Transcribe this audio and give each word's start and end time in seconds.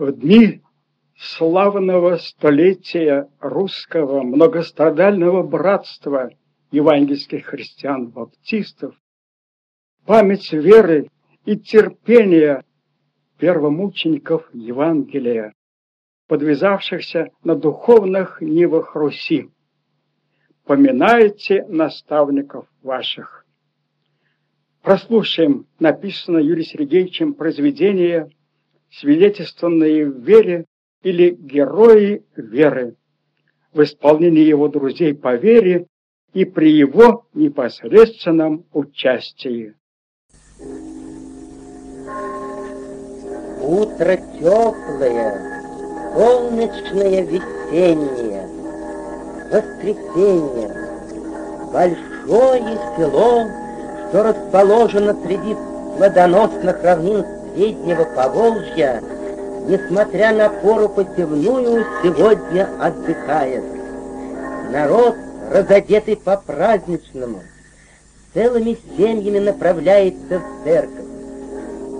В 0.00 0.12
дни 0.12 0.62
славного 1.14 2.16
столетия 2.16 3.28
русского 3.38 4.22
многострадального 4.22 5.42
братства 5.42 6.30
евангельских 6.70 7.44
христиан-баптистов, 7.44 8.94
память 10.06 10.54
веры 10.54 11.10
и 11.44 11.58
терпения 11.58 12.64
первомучеников 13.36 14.48
Евангелия, 14.54 15.52
подвязавшихся 16.28 17.28
на 17.44 17.54
духовных 17.54 18.40
нивах 18.40 18.96
Руси. 18.96 19.50
Поминайте 20.64 21.66
наставников 21.66 22.66
ваших. 22.80 23.44
Прослушаем 24.80 25.66
написанное 25.78 26.40
Юрием 26.40 26.64
Сергеевичем 26.64 27.34
произведение 27.34 28.30
«Свидетельственные 28.92 30.10
в 30.10 30.18
вере» 30.24 30.66
или 31.02 31.30
«Герои 31.30 32.24
веры» 32.36 32.96
в 33.72 33.82
исполнении 33.82 34.42
его 34.42 34.68
друзей 34.68 35.14
по 35.14 35.36
вере 35.36 35.86
и 36.32 36.44
при 36.44 36.72
его 36.72 37.26
непосредственном 37.34 38.66
участии. 38.72 39.74
Утро 43.62 44.16
теплое, 44.16 45.50
солнечное 46.14 47.22
весеннее, 47.22 48.48
воскресенье, 49.52 50.68
большое 51.72 52.78
село, 52.96 53.46
что 54.08 54.22
расположено 54.24 55.14
среди 55.24 55.54
плодоносных 55.96 56.82
равнин 56.82 57.24
Среднего 57.54 58.04
Поволжья, 58.04 59.02
несмотря 59.66 60.32
на 60.32 60.48
пору 60.48 60.88
посевную, 60.88 61.84
сегодня 62.02 62.68
отдыхает. 62.80 63.64
Народ, 64.70 65.16
разодетый 65.50 66.16
по-праздничному, 66.16 67.42
целыми 68.34 68.78
семьями 68.96 69.40
направляется 69.40 70.38
в 70.38 70.64
церковь. 70.64 71.04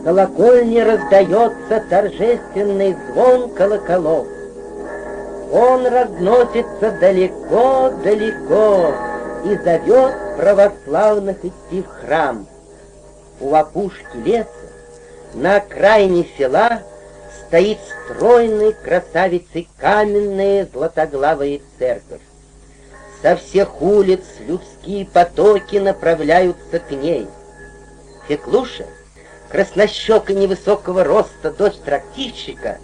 В 0.01 0.05
колокольне 0.05 0.85
раздается 0.85 1.83
торжественный 1.91 2.97
звон 3.13 3.51
колоколов. 3.51 4.27
Он 5.53 5.85
разносится 5.87 6.93
далеко-далеко 7.01 8.95
и 9.45 9.57
зовет 9.57 10.15
православных 10.37 11.45
идти 11.45 11.83
в 11.83 11.89
храм. 11.89 12.47
У 13.41 13.55
опушки 13.55 14.17
леса, 14.25 14.49
на 15.35 15.57
окраине 15.57 16.27
села, 16.37 16.83
стоит 17.47 17.79
стройной 18.05 18.73
красавицей 18.73 19.69
каменная 19.79 20.69
златоглавая 20.73 21.61
церковь. 21.79 22.21
Со 23.23 23.37
всех 23.37 23.83
улиц 23.83 24.25
людские 24.47 25.05
потоки 25.07 25.77
направляются 25.77 26.79
к 26.79 26.91
ней. 26.91 27.27
Феклуша, 28.29 28.87
краснощека 29.51 30.33
невысокого 30.33 31.05
роста 31.05 31.51
дочь 31.51 31.77
трактирщика, 31.85 32.79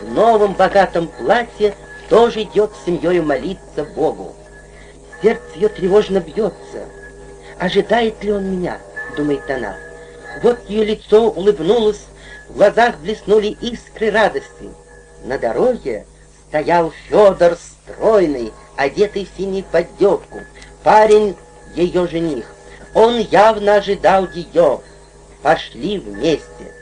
в 0.00 0.12
новом 0.12 0.54
богатом 0.54 1.08
платье 1.08 1.74
тоже 2.08 2.42
идет 2.42 2.72
с 2.74 2.86
семьей 2.86 3.20
молиться 3.20 3.84
Богу. 3.84 4.34
Сердце 5.22 5.42
ее 5.56 5.68
тревожно 5.68 6.20
бьется. 6.20 6.84
Ожидает 7.58 8.22
ли 8.22 8.32
он 8.32 8.50
меня, 8.50 8.78
думает 9.16 9.50
она. 9.50 9.76
Вот 10.42 10.58
ее 10.68 10.84
лицо 10.84 11.30
улыбнулось, 11.30 12.06
в 12.48 12.54
глазах 12.54 12.98
блеснули 12.98 13.56
искры 13.60 14.10
радости. 14.10 14.70
На 15.24 15.38
дороге 15.38 16.06
стоял 16.48 16.92
Федор 17.08 17.56
стройный, 17.56 18.52
одетый 18.76 19.26
в 19.26 19.36
синий 19.36 19.62
поддевку. 19.62 20.40
Парень— 20.82 21.36
ее 21.74 22.06
жених. 22.08 22.46
Он 22.94 23.18
явно 23.18 23.76
ожидал 23.76 24.28
ее. 24.30 24.80
Пошли 25.42 25.98
вместе. 25.98 26.74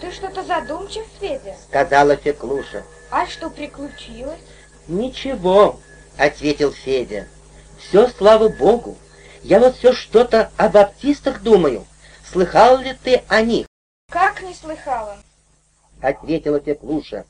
Ты 0.00 0.10
что-то 0.12 0.42
задумчив, 0.44 1.04
Федя? 1.20 1.54
Сказала 1.68 2.16
Феклуша. 2.16 2.82
А 3.10 3.26
что 3.26 3.50
приключилось? 3.50 4.38
Ничего, 4.88 5.78
ответил 6.16 6.72
Федя. 6.72 7.26
Все, 7.78 8.08
слава 8.08 8.48
богу. 8.48 8.96
Я 9.42 9.58
вот 9.58 9.76
все 9.76 9.92
что-то 9.92 10.50
о 10.56 10.68
баптистах 10.68 11.42
думаю. 11.42 11.84
Слыхал 12.32 12.78
ли 12.78 12.94
ты 12.94 13.24
о 13.26 13.42
них? 13.42 13.66
Как 14.08 14.40
не 14.40 14.54
слыхала? 14.54 15.16
Ответила 16.00 16.60
Феклуша, 16.60 17.26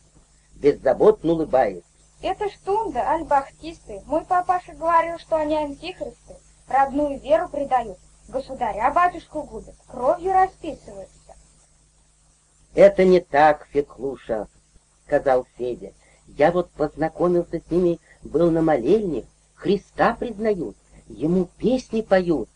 беззаботно 0.57 1.33
улыбаясь. 1.33 1.85
Это 2.21 2.51
штунда, 2.51 3.11
альбахтисты. 3.11 4.03
Мой 4.05 4.27
папаша 4.27 4.75
говорил, 4.75 5.19
что 5.19 5.37
они 5.37 5.57
антихристы. 5.57 6.37
Родную 6.69 7.19
веру 7.19 7.49
предают, 7.49 7.99
государя 8.29 8.91
батюшку 8.91 9.43
губят, 9.43 9.75
кровью 9.89 10.33
расписываются. 10.33 11.35
Это 12.75 13.05
не 13.05 13.21
так, 13.21 13.69
Феклуша, 13.71 14.49
сказал 15.07 15.47
Федя. 15.57 15.95
Я 16.27 16.53
вот 16.53 16.71
познакомился 16.73 17.59
с 17.59 17.71
ними, 17.71 17.99
был 18.23 18.51
на 18.51 18.61
молельне, 18.61 19.25
Христа 19.55 20.15
признают, 20.15 20.77
ему 21.09 21.47
песни 21.57 22.03
поют, 22.03 22.51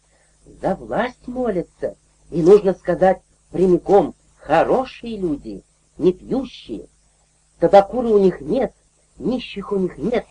за 0.44 0.74
власть 0.74 1.26
молятся. 1.26 1.96
И 2.30 2.42
нужно 2.42 2.74
сказать 2.74 3.20
прямиком, 3.50 4.14
хорошие 4.38 5.16
люди, 5.16 5.62
не 5.98 6.12
пьющие. 6.12 6.88
Табакуры 7.60 8.08
у 8.08 8.18
них 8.18 8.40
нет, 8.40 8.74
нищих 9.18 9.72
у 9.72 9.76
них 9.76 9.96
нет, 9.98 10.26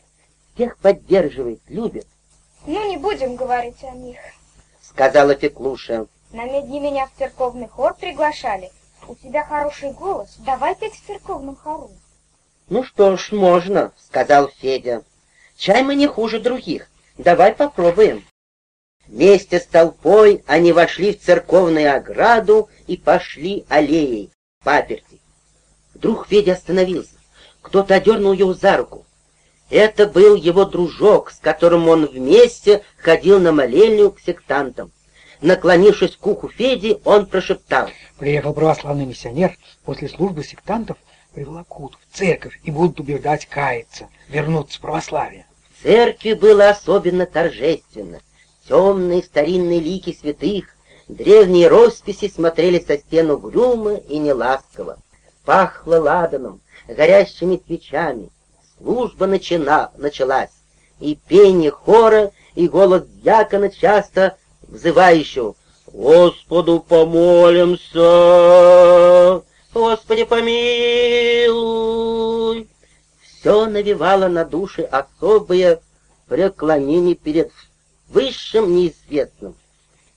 всех 0.53 0.77
поддерживает, 0.77 1.61
любит. 1.67 2.07
Ну, 2.65 2.89
не 2.89 2.97
будем 2.97 3.35
говорить 3.35 3.83
о 3.83 3.91
них, 3.91 4.17
сказала 4.81 5.35
Феклуша. 5.35 6.07
На 6.31 6.45
медне 6.45 6.79
меня 6.79 7.07
в 7.07 7.17
церковный 7.17 7.67
хор 7.67 7.95
приглашали. 7.95 8.71
У 9.07 9.15
тебя 9.15 9.43
хороший 9.43 9.91
голос, 9.91 10.35
давай 10.39 10.75
петь 10.75 10.93
в 10.93 11.05
церковном 11.05 11.55
хору. 11.55 11.91
Ну 12.69 12.83
что 12.83 13.17
ж, 13.17 13.31
можно, 13.31 13.91
сказал 13.97 14.47
Федя. 14.47 15.03
Чай 15.57 15.83
мы 15.83 15.95
не 15.95 16.07
хуже 16.07 16.39
других, 16.39 16.89
давай 17.17 17.53
попробуем. 17.53 18.23
Вместе 19.07 19.59
с 19.59 19.65
толпой 19.65 20.43
они 20.47 20.71
вошли 20.71 21.13
в 21.13 21.21
церковную 21.21 21.95
ограду 21.95 22.69
и 22.87 22.97
пошли 22.97 23.65
аллеей, 23.69 24.31
паперти. 24.63 25.19
Вдруг 25.93 26.27
Федя 26.27 26.53
остановился. 26.53 27.15
Кто-то 27.61 27.95
одернул 27.95 28.33
его 28.33 28.53
за 28.53 28.77
руку. 28.77 29.05
Это 29.69 30.07
был 30.07 30.35
его 30.35 30.65
дружок, 30.65 31.31
с 31.31 31.39
которым 31.39 31.87
он 31.89 32.05
вместе 32.05 32.83
ходил 32.97 33.39
на 33.39 33.51
молельню 33.51 34.11
к 34.11 34.19
сектантам. 34.19 34.91
Наклонившись 35.41 36.15
к 36.15 36.25
уху 36.25 36.47
Феди, 36.47 36.99
он 37.03 37.25
прошептал. 37.25 37.89
Приехал 38.17 38.53
православный 38.53 39.05
миссионер 39.05 39.57
после 39.83 40.07
службы 40.07 40.43
сектантов 40.43 40.97
привлекут 41.33 41.97
в 41.99 42.15
церковь 42.15 42.59
и 42.63 42.71
будут 42.71 42.99
убеждать 42.99 43.47
каяться, 43.47 44.07
вернуться 44.29 44.77
в 44.77 44.81
православие. 44.81 45.45
В 45.71 45.83
церкви 45.83 46.33
было 46.33 46.69
особенно 46.69 47.25
торжественно. 47.25 48.21
Темные 48.67 49.21
старинные 49.23 49.79
лики 49.79 50.17
святых, 50.19 50.65
древние 51.09 51.67
росписи 51.67 52.29
смотрели 52.29 52.79
со 52.79 52.97
стен 52.97 53.31
угрюмо 53.31 53.95
и 53.95 54.17
неласково. 54.17 54.99
Пахло 55.43 55.97
ладаном, 55.97 56.61
горящими 56.87 57.61
свечами. 57.65 58.29
Служба 58.77 59.27
начина, 59.27 59.91
началась, 59.97 60.51
и 60.99 61.15
пение 61.27 61.71
хора, 61.71 62.31
и 62.55 62.69
голос 62.69 63.03
дьякона 63.05 63.69
часто 63.69 64.37
взывающего 64.61 65.55
«Господу 65.91 66.79
помолимся! 66.79 67.99
Господи 69.73 70.23
помилуй!» 70.23 71.49
Все 73.21 73.65
навевало 73.65 74.27
на 74.27 74.45
души 74.45 74.83
особые 74.83 75.81
преклонения 76.27 77.15
перед 77.15 77.51
высшим 78.13 78.75
неизвестным. 78.75 79.55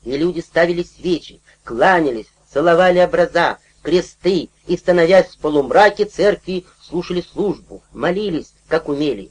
И 0.04 0.16
люди 0.16 0.40
ставили 0.40 0.82
свечи, 0.82 1.40
кланялись, 1.64 2.26
целовали 2.52 3.00
образа, 3.00 3.58
кресты 3.82 4.50
и, 4.66 4.76
становясь 4.76 5.28
в 5.28 5.38
полумраке 5.38 6.04
церкви, 6.04 6.64
слушали 6.81 7.22
службу, 7.22 7.82
молились, 7.93 8.52
как 8.69 8.88
умели. 8.88 9.31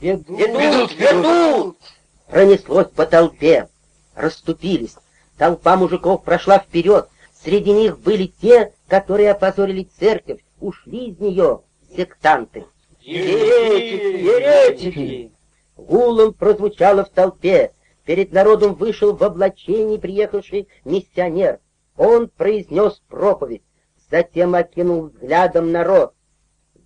Ведут, 0.00 0.38
ведут, 0.38 0.92
ведут! 0.98 1.78
Пронеслось 2.28 2.88
по 2.88 3.06
толпе, 3.06 3.68
расступились. 4.14 4.96
Толпа 5.38 5.76
мужиков 5.76 6.24
прошла 6.24 6.58
вперед. 6.58 7.08
Среди 7.42 7.72
них 7.72 7.98
были 7.98 8.32
те, 8.40 8.72
которые 8.88 9.30
опозорили 9.32 9.88
церковь, 9.98 10.40
ушли 10.60 11.08
из 11.10 11.18
нее 11.18 11.60
сектанты. 11.94 12.64
Еретики! 13.00 14.24
Еретики! 14.24 15.32
Гулом 15.76 16.32
прозвучало 16.32 17.04
в 17.04 17.10
толпе. 17.10 17.72
Перед 18.04 18.32
народом 18.32 18.74
вышел 18.74 19.16
в 19.16 19.22
облачении 19.24 19.96
приехавший 19.96 20.68
миссионер. 20.84 21.60
Он 21.96 22.28
произнес 22.28 23.02
проповедь, 23.08 23.62
затем 24.10 24.54
окинул 24.54 25.06
взглядом 25.06 25.72
народ. 25.72 26.14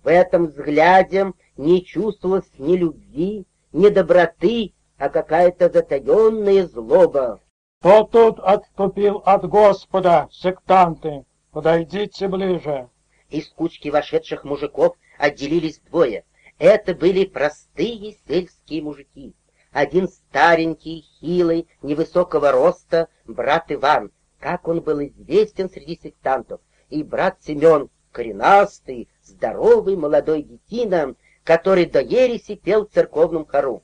В 0.03 0.07
этом 0.07 0.47
взгляде 0.47 1.33
не 1.57 1.83
чувствовалось 1.83 2.49
ни 2.57 2.77
любви, 2.77 3.45
ни 3.73 3.89
доброты, 3.89 4.73
а 4.97 5.09
какая-то 5.09 5.69
затаенная 5.69 6.67
злоба. 6.67 7.41
Кто 7.81 8.03
тут 8.03 8.39
отступил 8.39 9.21
от 9.25 9.47
Господа, 9.47 10.29
сектанты? 10.31 11.25
Подойдите 11.51 12.27
ближе. 12.27 12.89
Из 13.29 13.47
кучки 13.49 13.89
вошедших 13.89 14.43
мужиков 14.43 14.95
отделились 15.17 15.79
двое. 15.79 16.23
Это 16.59 16.93
были 16.93 17.25
простые 17.25 18.17
сельские 18.27 18.83
мужики. 18.83 19.33
Один 19.71 20.07
старенький, 20.07 21.05
хилый, 21.19 21.67
невысокого 21.83 22.51
роста, 22.51 23.07
брат 23.25 23.65
Иван, 23.71 24.11
как 24.39 24.67
он 24.67 24.81
был 24.81 25.03
известен 25.03 25.69
среди 25.69 25.99
сектантов, 26.01 26.59
и 26.89 27.03
брат 27.03 27.37
Семен, 27.41 27.89
коренастый, 28.11 29.07
здоровый 29.23 29.95
молодой 29.95 30.41
детина, 30.41 31.13
который 31.43 31.85
до 31.85 32.01
ереси 32.01 32.55
пел 32.55 32.87
в 32.87 32.91
церковном 32.91 33.45
хору. 33.45 33.83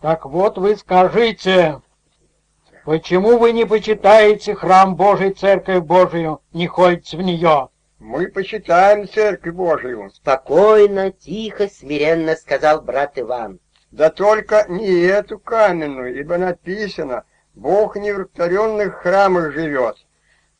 Так 0.00 0.24
вот 0.24 0.56
вы 0.58 0.76
скажите, 0.76 1.80
почему 2.84 3.38
вы 3.38 3.52
не 3.52 3.64
почитаете 3.66 4.54
храм 4.54 4.94
Божий, 4.94 5.32
церковь 5.32 5.82
Божию, 5.82 6.40
не 6.52 6.68
ходите 6.68 7.16
в 7.16 7.22
нее? 7.22 7.68
Мы 7.98 8.28
почитаем 8.28 9.08
церковь 9.08 9.54
Божию, 9.54 10.10
Спокойно, 10.10 11.10
тихо, 11.12 11.68
смиренно 11.68 12.34
сказал 12.36 12.82
брат 12.82 13.18
Иван. 13.18 13.60
Да 13.92 14.10
только 14.10 14.64
не 14.68 14.90
эту 15.02 15.38
каменную, 15.38 16.18
ибо 16.18 16.38
написано, 16.38 17.24
Бог 17.54 17.96
не 17.96 18.12
в 18.12 18.18
рукотворенных 18.18 18.94
храмах 18.96 19.52
живет. 19.52 19.96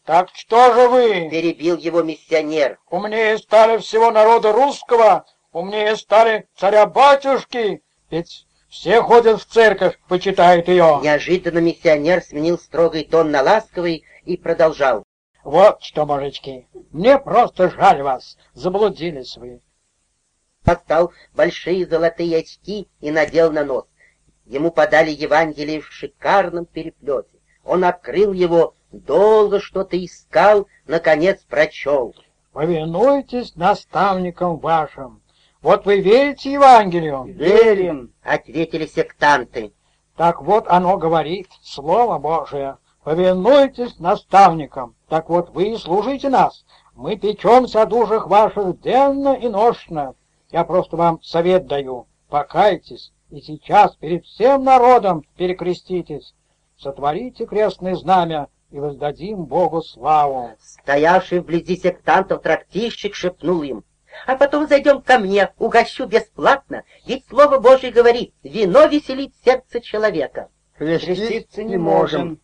Так 0.05 0.29
что 0.35 0.75
же 0.75 0.89
вы, 0.89 1.29
Перебил 1.31 1.77
его 1.79 2.03
миссионер. 2.03 2.79
умнее 2.91 3.39
стали 3.39 3.79
всего 3.79 4.11
народа 4.11 4.53
русского, 4.53 5.25
умнее 5.53 5.97
стали 5.97 6.47
царя-батюшки, 6.57 7.83
ведь 8.11 8.47
все 8.69 9.01
ходят 9.01 9.41
в 9.41 9.47
церковь, 9.47 9.99
почитают 10.09 10.69
ее. 10.69 11.01
Неожиданно 11.03 11.59
миссионер 11.59 12.23
сменил 12.23 12.59
строгий 12.59 13.05
тон 13.05 13.31
на 13.31 13.43
ласковый 13.43 14.05
и 14.25 14.37
продолжал. 14.37 15.05
Вот 15.43 15.83
что, 15.83 16.05
мужички, 16.05 16.69
мне 16.91 17.19
просто 17.19 17.71
жаль 17.71 18.03
вас, 18.03 18.37
заблудились 18.53 19.37
вы. 19.37 19.61
Достал 20.65 21.13
большие 21.35 21.87
золотые 21.87 22.39
очки 22.39 22.89
и 23.01 23.11
надел 23.11 23.51
на 23.51 23.65
нос. 23.65 23.85
Ему 24.47 24.71
подали 24.71 25.11
Евангелие 25.11 25.81
в 25.81 25.93
шикарном 25.93 26.67
переплете. 26.67 27.39
Он 27.65 27.85
открыл 27.85 28.33
его, 28.33 28.75
долго 28.91 29.61
что-то 29.61 30.03
искал, 30.05 30.67
наконец 30.87 31.41
прочел. 31.49 32.15
Повинуйтесь 32.53 33.57
наставникам 33.57 34.59
вашим. 34.59 35.23
Вот 35.63 35.87
вы 35.87 36.01
верите 36.01 36.53
Евангелию? 36.53 37.25
Верим. 37.25 38.13
Ответили 38.23 38.87
сектанты. 38.87 39.73
Так 40.17 40.43
вот 40.43 40.67
оно 40.69 40.99
говорит, 40.99 41.49
Слово 41.63 42.19
Божие. 42.19 42.77
Повинуйтесь 43.05 43.99
наставникам. 43.99 44.95
Так 45.09 45.29
вот 45.29 45.51
вы 45.51 45.73
и 45.73 45.77
служите 45.77 46.29
нас. 46.29 46.65
Мы 46.95 47.17
печемся 47.17 47.83
о 47.83 47.87
душах 47.87 48.27
ваших 48.27 48.81
денно 48.81 49.33
и 49.35 49.49
ношно. 49.49 50.15
Я 50.53 50.65
просто 50.65 50.97
вам 50.97 51.23
совет 51.23 51.67
даю. 51.67 52.07
Покайтесь 52.29 53.13
и 53.31 53.41
сейчас 53.41 53.97
перед 53.97 54.27
всем 54.27 54.63
народом 54.63 55.25
перекреститесь. 55.37 56.35
Сотворите 56.79 57.47
крестное 57.47 57.95
знамя 57.95 58.49
и 58.71 58.79
воздадим 58.79 59.45
Богу 59.45 59.81
славу. 59.83 60.53
Стоявший 60.61 61.41
вблизи 61.41 61.77
сектантов 61.77 62.43
трактирщик 62.43 63.15
шепнул 63.15 63.63
им. 63.63 63.85
А 64.27 64.37
потом 64.37 64.69
зайдем 64.69 65.01
ко 65.01 65.19
мне, 65.19 65.53
угощу 65.59 66.05
бесплатно, 66.05 66.85
ведь 67.07 67.25
Слово 67.29 67.59
Божье 67.59 67.91
говорит, 67.91 68.35
вино 68.43 68.85
веселит 68.85 69.33
сердце 69.43 69.81
человека, 69.81 70.51
Креститься 70.77 71.65
не 71.65 71.79
можем. 71.79 72.39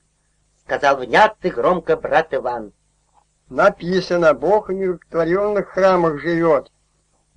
сказал 0.64 0.96
внятный 0.96 1.50
громко 1.50 1.96
брат 1.98 2.32
Иван. 2.32 2.72
Написано, 3.50 4.32
Бог 4.32 4.70
в 4.70 4.72
рукотворенных 4.72 5.68
храмах 5.68 6.20
живет, 6.20 6.72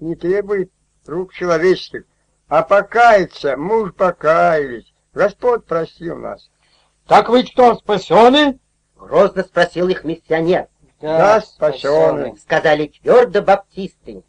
не 0.02 0.16
требует 0.16 0.72
рук 1.06 1.34
человеческих. 1.34 2.04
А 2.48 2.64
покаяться, 2.64 3.56
мы 3.56 3.84
уж 3.84 3.94
покаялись. 3.94 4.92
Господь 5.14 5.66
простил 5.66 6.18
нас. 6.18 6.50
Так 7.08 7.30
вы 7.30 7.44
что, 7.44 7.76
спасены? 7.76 8.60
Грозно 8.98 9.44
спросил 9.44 9.88
их 9.88 10.04
миссионер. 10.04 10.68
Да, 11.00 11.42
спасенный. 11.42 12.38
Сказали 12.38 12.88
твердо 12.88 13.42
баптисты. 13.42 14.24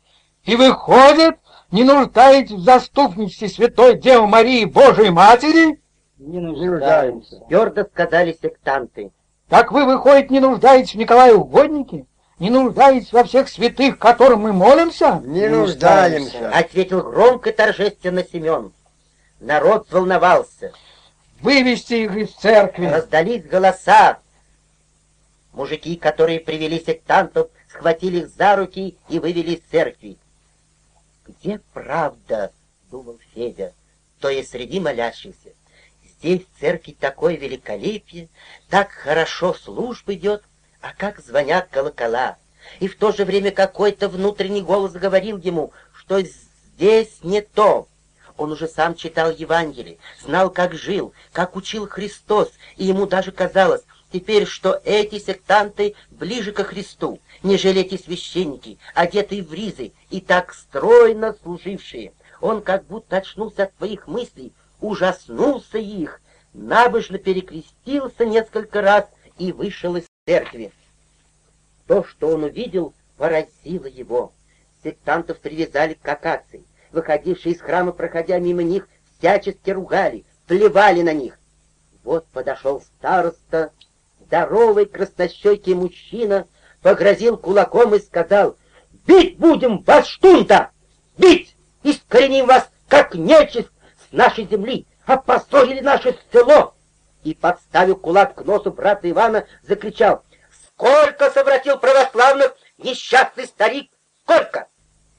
И 0.44 0.56
выходит, 0.56 1.36
не 1.70 1.84
нуждаетесь 1.84 2.52
в 2.52 2.64
заступничестве 2.64 3.48
Святой 3.48 3.98
Девы 3.98 4.26
Марии 4.26 4.64
Божией 4.64 5.10
Матери? 5.10 5.80
Не 6.18 6.38
Не 6.38 6.68
нуждаемся. 6.68 7.40
Твердо 7.48 7.84
сказали 7.84 8.36
сектанты. 8.40 9.12
Так 9.48 9.70
вы, 9.72 9.84
выходит, 9.84 10.30
не 10.30 10.40
нуждаетесь 10.40 10.94
в 10.94 10.98
Николае 10.98 11.34
Угоднике? 11.34 12.06
Не 12.42 12.50
нуждаетесь 12.50 13.12
во 13.12 13.22
всех 13.22 13.48
святых, 13.48 14.00
которым 14.00 14.40
мы 14.40 14.52
молимся? 14.52 15.22
Не 15.24 15.46
нуждаемся. 15.46 16.50
Ответил 16.50 17.00
громко 17.00 17.50
и 17.50 17.52
торжественно 17.52 18.24
Семен. 18.24 18.72
Народ 19.38 19.86
взволновался. 19.86 20.72
Вывести 21.40 21.94
их 21.94 22.16
из 22.16 22.32
церкви. 22.32 22.86
Раздались 22.86 23.44
голоса. 23.44 24.18
Мужики, 25.52 25.94
которые 25.94 26.40
привели 26.40 26.82
сектантов, 26.84 27.48
схватили 27.68 28.22
их 28.22 28.30
за 28.30 28.56
руки 28.56 28.98
и 29.08 29.20
вывели 29.20 29.52
из 29.52 29.60
церкви. 29.70 30.16
«Где 31.24 31.60
правда?»— 31.72 32.50
думал 32.90 33.20
Федя, 33.32 33.72
то 34.18 34.28
есть 34.28 34.50
среди 34.50 34.80
молящихся. 34.80 35.50
«Здесь 36.18 36.40
в 36.40 36.60
церкви 36.60 36.96
такое 36.98 37.36
великолепие, 37.36 38.28
так 38.68 38.90
хорошо 38.90 39.54
служба 39.54 40.14
идет, 40.14 40.42
а 40.82 40.92
как 40.92 41.20
звонят 41.20 41.68
колокола!» 41.70 42.36
И 42.80 42.88
в 42.88 42.96
то 42.96 43.12
же 43.12 43.24
время 43.24 43.50
какой-то 43.50 44.08
внутренний 44.08 44.62
голос 44.62 44.92
говорил 44.92 45.38
ему, 45.38 45.72
что 45.94 46.20
здесь 46.20 47.18
не 47.22 47.40
то. 47.40 47.88
Он 48.36 48.52
уже 48.52 48.66
сам 48.66 48.94
читал 48.94 49.30
Евангелие, 49.30 49.98
знал, 50.22 50.50
как 50.50 50.74
жил, 50.74 51.12
как 51.32 51.56
учил 51.56 51.86
Христос, 51.88 52.50
и 52.76 52.84
ему 52.84 53.06
даже 53.06 53.30
казалось 53.30 53.82
теперь, 54.12 54.46
что 54.46 54.80
эти 54.84 55.18
сектанты 55.18 55.94
ближе 56.10 56.52
ко 56.52 56.64
Христу, 56.64 57.20
нежели 57.42 57.80
эти 57.80 58.00
священники, 58.00 58.78
одетые 58.94 59.42
в 59.42 59.52
ризы 59.52 59.92
и 60.10 60.20
так 60.20 60.54
стройно 60.54 61.36
служившие. 61.42 62.12
Он 62.40 62.62
как 62.62 62.84
будто 62.86 63.16
очнулся 63.16 63.64
от 63.64 63.76
своих 63.76 64.06
мыслей, 64.06 64.52
ужаснулся 64.80 65.78
их, 65.78 66.20
набожно 66.52 67.18
перекрестился 67.18 68.24
несколько 68.24 68.82
раз 68.82 69.06
и 69.38 69.52
вышел 69.52 69.96
из 69.96 70.04
церкви. 70.26 70.72
То, 71.86 72.04
что 72.04 72.28
он 72.28 72.44
увидел, 72.44 72.94
поразило 73.16 73.86
его. 73.86 74.32
Сектантов 74.82 75.38
привязали 75.38 75.94
к 75.94 76.08
акации. 76.08 76.64
Выходившие 76.90 77.54
из 77.54 77.60
храма, 77.60 77.92
проходя 77.92 78.38
мимо 78.38 78.62
них, 78.62 78.88
всячески 79.18 79.70
ругали, 79.70 80.24
плевали 80.46 81.02
на 81.02 81.12
них. 81.12 81.38
Вот 82.04 82.26
подошел 82.28 82.80
староста, 82.80 83.70
здоровый 84.20 84.86
краснощекий 84.86 85.74
мужчина, 85.74 86.46
погрозил 86.82 87.36
кулаком 87.36 87.94
и 87.94 88.00
сказал, 88.00 88.56
«Бить 89.06 89.38
будем 89.38 89.82
вас, 89.82 90.06
штунта! 90.06 90.70
Бить! 91.16 91.54
Искореним 91.82 92.46
вас, 92.46 92.68
как 92.88 93.14
нечисть 93.14 93.70
с 94.08 94.12
нашей 94.12 94.46
земли! 94.46 94.86
Опозорили 95.06 95.80
наше 95.80 96.16
село!» 96.32 96.74
И, 97.24 97.34
подставив 97.34 98.00
кулак 98.00 98.34
к 98.34 98.44
носу 98.44 98.72
брата 98.72 99.08
Ивана, 99.08 99.46
закричал, 99.62 100.24
«Сколько 100.76 101.30
совратил 101.30 101.78
православных 101.78 102.56
несчастный 102.78 103.46
старик! 103.46 103.90
Сколько!» 104.22 104.68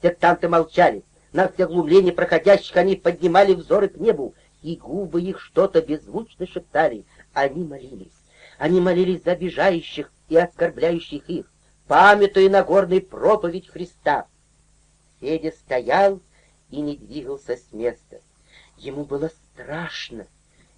Сектанты 0.02 0.50
молчали. 0.50 1.04
На 1.32 1.48
все 1.48 1.68
глумление 1.68 2.14
проходящих 2.14 2.76
они 2.78 2.96
поднимали 2.96 3.54
взоры 3.54 3.88
к 3.88 3.98
небу, 3.98 4.36
и 4.62 4.76
губы 4.76 5.22
их 5.22 5.40
что-то 5.40 5.82
беззвучно 5.82 6.48
шептали. 6.48 7.06
Они 7.34 7.64
молились. 7.64 8.14
Они 8.58 8.80
молились 8.80 9.24
за 9.24 9.32
обижающих 9.32 10.12
и 10.30 10.38
оскорбляющих 10.38 11.30
их, 11.30 11.52
памятуя 11.88 12.50
Нагорной 12.50 13.02
проповедь 13.02 13.70
Христа. 13.70 14.28
Федя 15.20 15.52
стоял 15.52 16.22
и 16.70 16.82
не 16.82 16.98
двигался 16.98 17.58
с 17.58 17.72
места. 17.72 18.20
Ему 18.78 19.06
было 19.06 19.30
страшно 19.54 20.28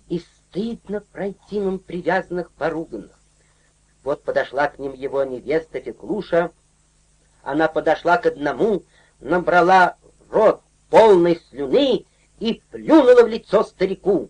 и 0.07 0.19
стыдно 0.19 1.01
пройти 1.01 1.59
мимо 1.59 1.79
привязанных 1.79 2.51
поруганных. 2.51 3.19
Вот 4.05 4.21
подошла 4.21 4.67
к 4.67 4.77
ним 4.77 4.93
его 4.93 5.23
невеста 5.23 5.81
Феклуша. 5.81 6.51
Она 7.41 7.67
подошла 7.67 8.17
к 8.17 8.27
одному, 8.27 8.83
набрала 9.19 9.95
рот 10.29 10.61
полной 10.91 11.41
слюны 11.49 12.05
и 12.39 12.61
плюнула 12.69 13.23
в 13.23 13.27
лицо 13.27 13.63
старику. 13.63 14.29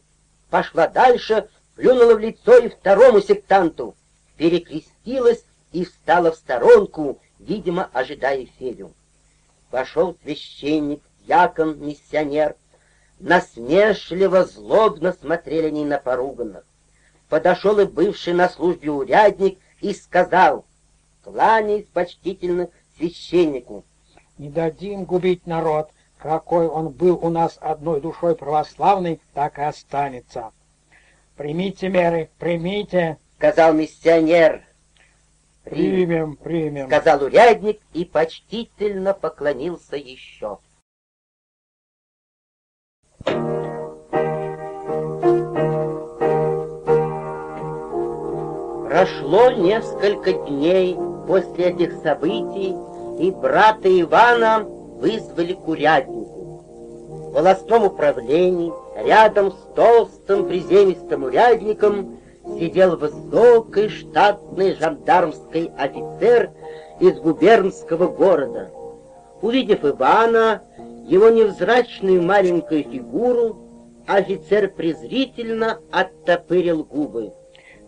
Пошла 0.49 0.87
дальше, 0.87 1.49
плюнула 1.75 2.15
в 2.15 2.19
лицо 2.19 2.57
и 2.57 2.69
второму 2.69 3.19
сектанту, 3.19 3.97
перекрестилась 4.37 5.43
и 5.73 5.83
встала 5.83 6.31
в 6.31 6.35
сторонку, 6.35 7.19
видимо, 7.39 7.89
ожидая 7.91 8.47
Федю. 8.57 8.93
Вошел 9.71 10.15
священник, 10.23 11.01
дьякон, 11.25 11.85
миссионер. 11.85 12.55
Насмешливо, 13.19 14.45
злобно 14.45 15.11
смотрели 15.11 15.67
они 15.67 15.83
на 15.83 15.97
поруганных. 15.97 16.63
Подошел 17.27 17.77
и 17.79 17.85
бывший 17.85 18.33
на 18.33 18.47
службе 18.47 18.91
урядник 18.91 19.57
и 19.81 19.93
сказал, 19.93 20.65
кланяясь 21.23 21.87
почтительно 21.87 22.69
священнику, 22.97 23.83
Не 24.37 24.49
дадим 24.49 25.05
губить 25.05 25.47
народ. 25.47 25.89
Какой 26.17 26.67
он 26.67 26.89
был 26.89 27.17
у 27.21 27.29
нас 27.29 27.57
одной 27.61 28.01
душой 28.01 28.35
православной, 28.35 29.21
так 29.33 29.59
и 29.59 29.61
останется. 29.61 30.51
Примите 31.35 31.89
меры, 31.89 32.29
примите. 32.39 33.17
сказал 33.37 33.73
миссионер. 33.73 34.63
Примем, 35.63 36.35
примем. 36.35 36.87
сказал 36.87 37.23
урядник 37.23 37.79
и 37.93 38.05
почтительно 38.05 39.13
поклонился 39.13 39.95
еще. 39.97 40.59
Прошло 49.05 49.51
несколько 49.51 50.33
дней 50.33 50.97
после 51.27 51.65
этих 51.65 51.93
событий, 52.01 52.75
и 53.19 53.29
брата 53.29 54.01
Ивана 54.01 54.65
вызвали 54.65 55.53
к 55.53 55.67
уряднику. 55.67 56.63
В 57.29 57.33
волостном 57.33 57.83
управлении 57.83 58.73
рядом 58.95 59.51
с 59.51 59.75
толстым 59.75 60.47
приземистым 60.47 61.25
урядником 61.25 62.17
сидел 62.57 62.97
высокий 62.97 63.89
штатный 63.89 64.73
жандармский 64.73 65.69
офицер 65.77 66.49
из 66.99 67.19
губернского 67.19 68.07
города. 68.07 68.71
Увидев 69.39 69.85
Ивана, 69.85 70.63
его 71.05 71.29
невзрачную 71.29 72.23
маленькую 72.23 72.83
фигуру, 72.85 73.55
офицер 74.07 74.67
презрительно 74.67 75.77
оттопырил 75.91 76.83
губы. 76.83 77.33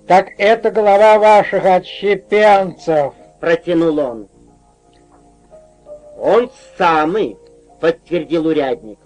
Так 0.08 0.30
это 0.38 0.72
голова 0.72 1.20
ваших 1.20 1.66
отщепенцев. 1.66 3.14
Протянул 3.42 4.00
он. 4.00 4.30
Он 6.18 6.50
самый, 6.78 7.38
подтвердил 7.82 8.48
урядник, 8.48 8.98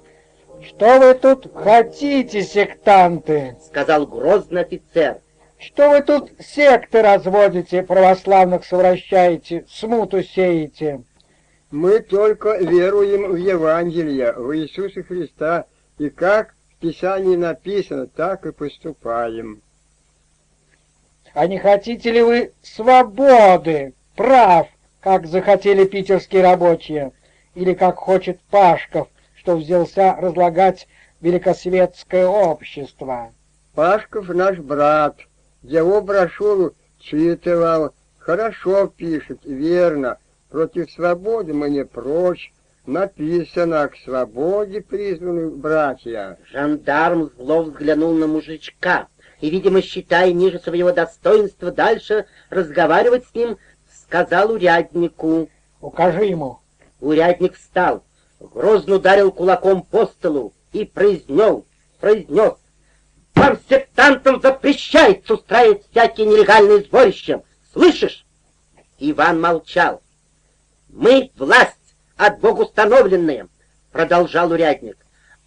Что 0.61 0.99
вы 0.99 1.15
тут 1.15 1.51
хотите, 1.53 2.43
сектанты? 2.43 3.57
сказал 3.65 4.05
грозный 4.05 4.61
офицер. 4.61 5.17
Что 5.57 5.89
вы 5.89 6.01
тут 6.01 6.31
секты 6.39 7.01
разводите, 7.01 7.83
православных 7.83 8.63
совращаете, 8.63 9.65
смуту 9.67 10.23
сеете? 10.23 11.03
Мы 11.71 11.99
только 11.99 12.57
веруем 12.57 13.31
в 13.31 13.35
Евангелие, 13.35 14.33
в 14.33 14.55
Иисуса 14.55 15.03
Христа, 15.03 15.65
и 15.97 16.09
как 16.09 16.53
в 16.69 16.81
Писании 16.81 17.35
написано, 17.35 18.07
так 18.07 18.45
и 18.45 18.51
поступаем. 18.51 19.61
А 21.33 21.47
не 21.47 21.57
хотите 21.59 22.11
ли 22.11 22.21
вы 22.21 22.51
свободы, 22.61 23.93
прав, 24.15 24.67
как 24.99 25.27
захотели 25.27 25.85
питерские 25.85 26.43
рабочие, 26.43 27.13
или 27.55 27.73
как 27.73 27.97
хочет 27.97 28.39
Пашков, 28.49 29.07
что 29.35 29.55
взялся 29.55 30.15
разлагать 30.19 30.87
великосветское 31.21 32.27
общество? 32.27 33.31
Пашков 33.73 34.27
наш 34.27 34.57
брат, 34.57 35.17
его 35.63 36.01
брошюру 36.01 36.73
читывал, 36.99 37.93
хорошо 38.19 38.87
пишет, 38.87 39.39
верно, 39.45 40.17
против 40.49 40.91
свободы 40.91 41.53
мы 41.53 41.69
не 41.69 41.85
прочь, 41.85 42.51
написано 42.85 43.87
к 43.87 43.95
свободе 44.03 44.81
призваны 44.81 45.49
братья. 45.49 46.37
Жандарм 46.51 47.31
зло 47.37 47.63
взглянул 47.63 48.13
на 48.15 48.27
мужичка 48.27 49.07
и, 49.41 49.49
видимо, 49.49 49.81
считая 49.81 50.31
ниже 50.31 50.59
своего 50.59 50.91
достоинства 50.91 51.71
дальше 51.71 52.25
разговаривать 52.49 53.25
с 53.25 53.35
ним, 53.35 53.57
сказал 54.05 54.51
уряднику. 54.51 55.49
Укажи 55.81 56.25
ему. 56.25 56.59
Урядник 56.99 57.57
встал, 57.57 58.03
грозно 58.39 58.95
ударил 58.95 59.31
кулаком 59.31 59.81
по 59.81 60.05
столу 60.05 60.53
и 60.71 60.85
произнес, 60.85 61.63
произнес, 61.99 62.53
«Вам, 63.33 63.57
сектантам, 63.67 64.39
запрещается 64.39 65.33
устраивать 65.33 65.83
всякие 65.89 66.27
нелегальные 66.27 66.81
сборища! 66.81 67.41
Слышишь?» 67.73 68.25
Иван 68.99 69.41
молчал. 69.41 70.03
«Мы— 70.89 71.31
власть, 71.35 71.95
от 72.17 72.39
Бога 72.39 72.61
установленная»,— 72.61 73.47
продолжал 73.91 74.51
урядник, 74.51 74.97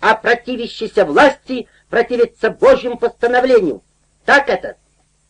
«а 0.01 0.17
противящийся 0.17 1.05
власти 1.05 1.69
противится 1.88 2.50
Божьему 2.50 2.99
постановлению. 2.99 3.83
Так 4.25 4.49
это?» 4.49 4.76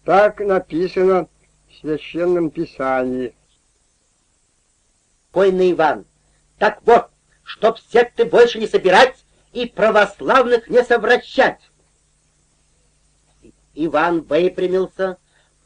Так 0.05 0.41
написано 0.41 1.29
в 1.69 1.81
Священном 1.81 2.51
Писании. 2.51 3.35
Спокойный 5.31 5.73
Иван. 5.73 6.05
Так 6.59 6.81
вот, 6.85 7.09
чтоб 7.43 7.79
секты 7.79 8.25
больше 8.25 8.59
не 8.59 8.69
собирать 8.69 9.25
и 9.53 9.67
православных 9.67 10.69
не 10.69 10.85
совращать. 10.85 11.61
Иван 13.75 14.21
выпрямился, 14.21 15.17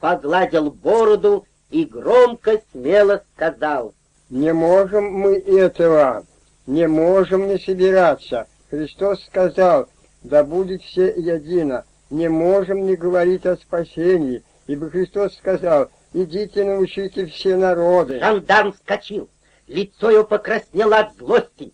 погладил 0.01 0.71
бороду 0.71 1.47
и 1.69 1.85
громко, 1.85 2.63
смело 2.73 3.23
сказал. 3.35 3.95
Не 4.31 4.53
можем 4.53 5.13
мы 5.13 5.37
этого, 5.37 6.25
не 6.67 6.87
можем 6.87 7.49
не 7.49 7.59
собираться. 7.59 8.47
Христос 8.71 9.25
сказал, 9.25 9.89
да 10.23 10.45
будет 10.45 10.83
все 10.83 11.07
едино. 11.07 11.85
Не 12.11 12.29
можем 12.29 12.87
не 12.87 12.97
говорить 12.97 13.47
о 13.47 13.57
спасении, 13.57 14.43
ибо 14.67 14.91
Христос 14.91 15.37
сказал, 15.37 15.91
идите 16.13 16.65
научите 16.65 17.27
все 17.27 17.57
народы. 17.57 18.19
Жандарм 18.19 18.73
вскочил, 18.73 19.29
лицо 19.67 20.11
его 20.11 20.25
покраснело 20.25 20.99
от 20.99 21.15
злости. 21.17 21.73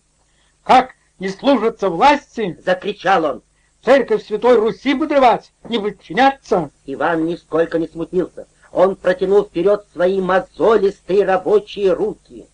Как 0.63 0.91
не 1.19 1.29
служатся 1.29 1.89
власти, 1.89 2.59
Закричал 2.65 3.25
он. 3.25 3.43
церковь 3.83 4.25
Святой 4.25 4.55
Руси 4.57 4.93
подрывать, 4.93 5.51
не 5.69 5.79
подчиняться? 5.79 6.69
Иван 6.85 7.25
нисколько 7.25 7.79
не 7.79 7.87
смутился. 7.87 8.47
Он 8.71 8.97
протянул 8.97 9.45
вперед 9.45 9.85
свои 9.93 10.19
мозолистые 10.19 11.23
рабочие 11.23 11.93
руки. 11.93 12.45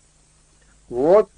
Вот 0.88 1.30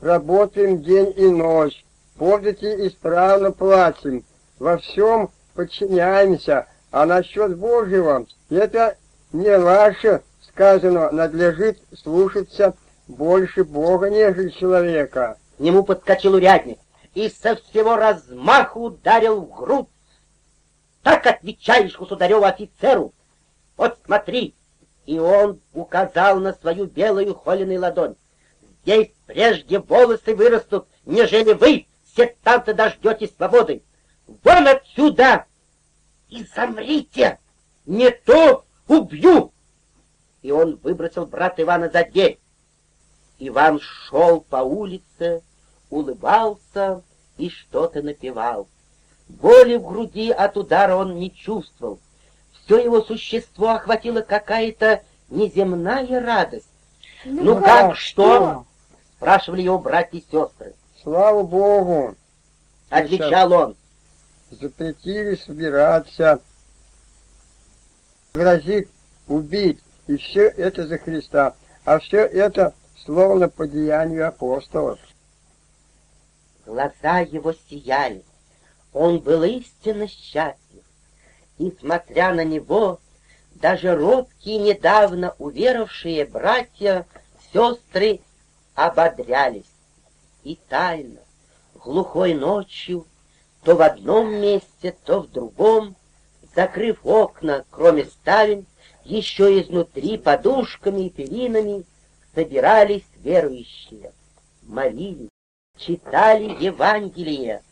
работаем 0.00 0.82
день 0.82 1.14
и 1.16 1.28
ночь, 1.28 1.84
подати 2.22 2.86
исправно 2.86 3.50
платим, 3.50 4.24
во 4.60 4.76
всем 4.76 5.30
подчиняемся, 5.54 6.68
а 6.92 7.04
насчет 7.04 7.58
Божьего 7.58 8.26
это 8.48 8.96
не 9.32 9.58
ваше 9.58 10.22
сказано, 10.48 11.10
надлежит 11.10 11.82
слушаться 11.92 12.76
больше 13.08 13.64
Бога, 13.64 14.08
нежели 14.08 14.50
человека. 14.50 15.36
К 15.56 15.60
нему 15.60 15.82
подскочил 15.82 16.34
урядник 16.34 16.78
и 17.14 17.28
со 17.28 17.56
всего 17.56 17.96
размаху 17.96 18.82
ударил 18.82 19.40
в 19.40 19.50
грудь. 19.56 19.88
Так 21.02 21.26
отвечаешь 21.26 21.98
государеву 21.98 22.44
офицеру. 22.44 23.12
Вот 23.76 23.98
смотри. 24.04 24.54
И 25.06 25.18
он 25.18 25.60
указал 25.74 26.38
на 26.38 26.52
свою 26.52 26.86
белую 26.86 27.34
холеную 27.34 27.80
ладонь. 27.80 28.14
Здесь 28.84 29.08
прежде 29.26 29.80
волосы 29.80 30.36
вырастут, 30.36 30.86
нежели 31.04 31.54
вы, 31.54 31.86
сектанты, 32.16 32.74
дождетесь 32.74 33.34
свободы. 33.36 33.82
Вон 34.44 34.68
отсюда! 34.68 35.46
И 36.28 36.44
замрите! 36.44 37.38
Не 37.86 38.10
то 38.10 38.64
убью! 38.88 39.52
И 40.42 40.50
он 40.50 40.76
выбросил 40.82 41.26
брата 41.26 41.62
Ивана 41.62 41.88
за 41.88 42.04
дверь. 42.04 42.38
Иван 43.38 43.80
шел 43.80 44.40
по 44.40 44.56
улице, 44.56 45.42
улыбался 45.90 47.02
и 47.36 47.48
что-то 47.48 48.02
напевал. 48.02 48.68
Боли 49.28 49.76
в 49.76 49.86
груди 49.86 50.30
от 50.30 50.56
удара 50.56 50.96
он 50.96 51.16
не 51.16 51.32
чувствовал. 51.32 51.98
Все 52.52 52.78
его 52.78 53.02
существо 53.02 53.70
охватила 53.70 54.20
какая-то 54.20 55.02
неземная 55.28 56.20
радость. 56.20 56.68
Ну, 57.24 57.60
как, 57.60 57.96
что? 57.96 58.64
Спрашивали 59.16 59.62
его 59.62 59.78
братья 59.78 60.18
и 60.18 60.22
сестры. 60.22 60.74
Слава 61.02 61.42
Богу, 61.42 62.14
Отвечал 62.88 63.52
он. 63.52 63.76
запретили 64.50 65.34
собираться, 65.34 66.40
грозит 68.32 68.88
убить, 69.26 69.80
и 70.06 70.16
все 70.16 70.42
это 70.42 70.86
за 70.86 70.98
Христа, 70.98 71.56
а 71.84 71.98
все 71.98 72.18
это 72.18 72.74
словно 73.04 73.48
по 73.48 73.66
деянию 73.66 74.28
апостолов. 74.28 75.00
Глаза 76.66 77.20
его 77.20 77.52
сияли. 77.68 78.22
Он 78.92 79.18
был 79.18 79.42
истинно 79.42 80.06
счастлив. 80.06 80.84
И, 81.58 81.74
смотря 81.80 82.32
на 82.32 82.44
него, 82.44 83.00
даже 83.56 83.96
робкие, 83.96 84.58
недавно 84.58 85.34
уверовавшие 85.38 86.26
братья, 86.26 87.06
сестры 87.52 88.20
ободрялись. 88.74 89.71
И 90.44 90.56
тайно, 90.68 91.20
глухой 91.74 92.34
ночью, 92.34 93.06
то 93.62 93.76
в 93.76 93.82
одном 93.82 94.32
месте, 94.32 94.96
то 95.04 95.20
в 95.20 95.30
другом, 95.30 95.96
закрыв 96.54 96.98
окна, 97.04 97.64
кроме 97.70 98.04
ставен, 98.04 98.66
еще 99.04 99.60
изнутри 99.60 100.18
подушками 100.18 101.06
и 101.06 101.10
перинами 101.10 101.84
собирались 102.34 103.04
верующие, 103.16 104.12
молились, 104.62 105.28
читали 105.76 106.56
Евангелие, 106.62 107.62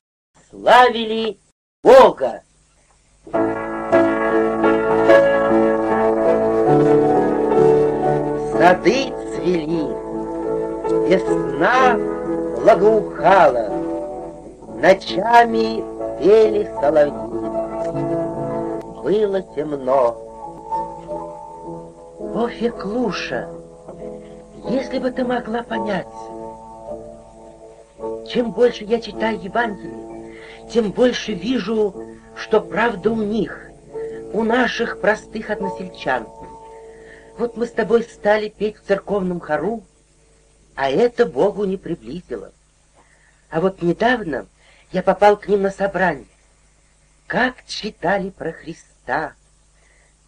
славили 0.48 1.38
Бога. 1.82 2.42
Сады 8.52 9.08
цвели, 9.34 9.88
весна 11.08 12.19
благоухала, 12.60 13.68
Ночами 14.80 15.84
пели 16.18 16.70
соловьи. 16.80 17.12
Было 19.02 19.42
темно. 19.54 20.16
О, 22.34 22.48
Феклуша, 22.48 23.48
если 24.70 24.98
бы 24.98 25.10
ты 25.10 25.24
могла 25.24 25.62
понять, 25.62 26.06
чем 28.28 28.52
больше 28.52 28.84
я 28.84 29.00
читаю 29.00 29.38
Евангелие, 29.42 30.36
тем 30.70 30.92
больше 30.92 31.32
вижу, 31.32 31.94
что 32.34 32.60
правда 32.60 33.10
у 33.10 33.16
них, 33.16 33.70
у 34.32 34.42
наших 34.44 35.00
простых 35.00 35.50
односельчан. 35.50 36.26
Вот 37.36 37.56
мы 37.56 37.66
с 37.66 37.72
тобой 37.72 38.02
стали 38.04 38.48
петь 38.48 38.76
в 38.76 38.86
церковном 38.86 39.40
хору, 39.40 39.82
а 40.80 40.88
это 40.88 41.26
Богу 41.26 41.66
не 41.66 41.76
приблизило. 41.76 42.54
А 43.50 43.60
вот 43.60 43.82
недавно 43.82 44.46
я 44.92 45.02
попал 45.02 45.36
к 45.36 45.46
ним 45.46 45.60
на 45.60 45.70
собрание. 45.70 46.24
Как 47.26 47.66
читали 47.66 48.30
про 48.30 48.52
Христа, 48.52 49.34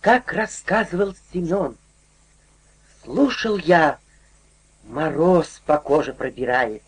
как 0.03 0.31
рассказывал 0.35 1.15
Семен. 1.33 1.79
Слушал 3.03 3.57
я, 3.57 3.99
мороз 4.85 5.63
по 5.65 5.79
коже 5.79 6.13
пробирает. 6.13 6.83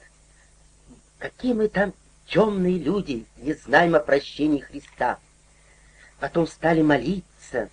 Какие 1.18 1.54
мы 1.54 1.68
там 1.68 1.94
темные 2.26 2.76
люди, 2.76 3.24
не 3.38 3.54
знаем 3.54 3.94
о 3.94 4.00
прощении 4.00 4.60
Христа. 4.60 5.18
Потом 6.20 6.46
стали 6.46 6.82
молиться. 6.82 7.70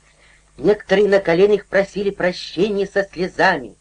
Некоторые 0.55 1.09
на 1.09 1.19
коленях 1.19 1.65
просили 1.65 2.11
прощения 2.11 2.87
со 2.87 3.03
слезами. 3.03 3.75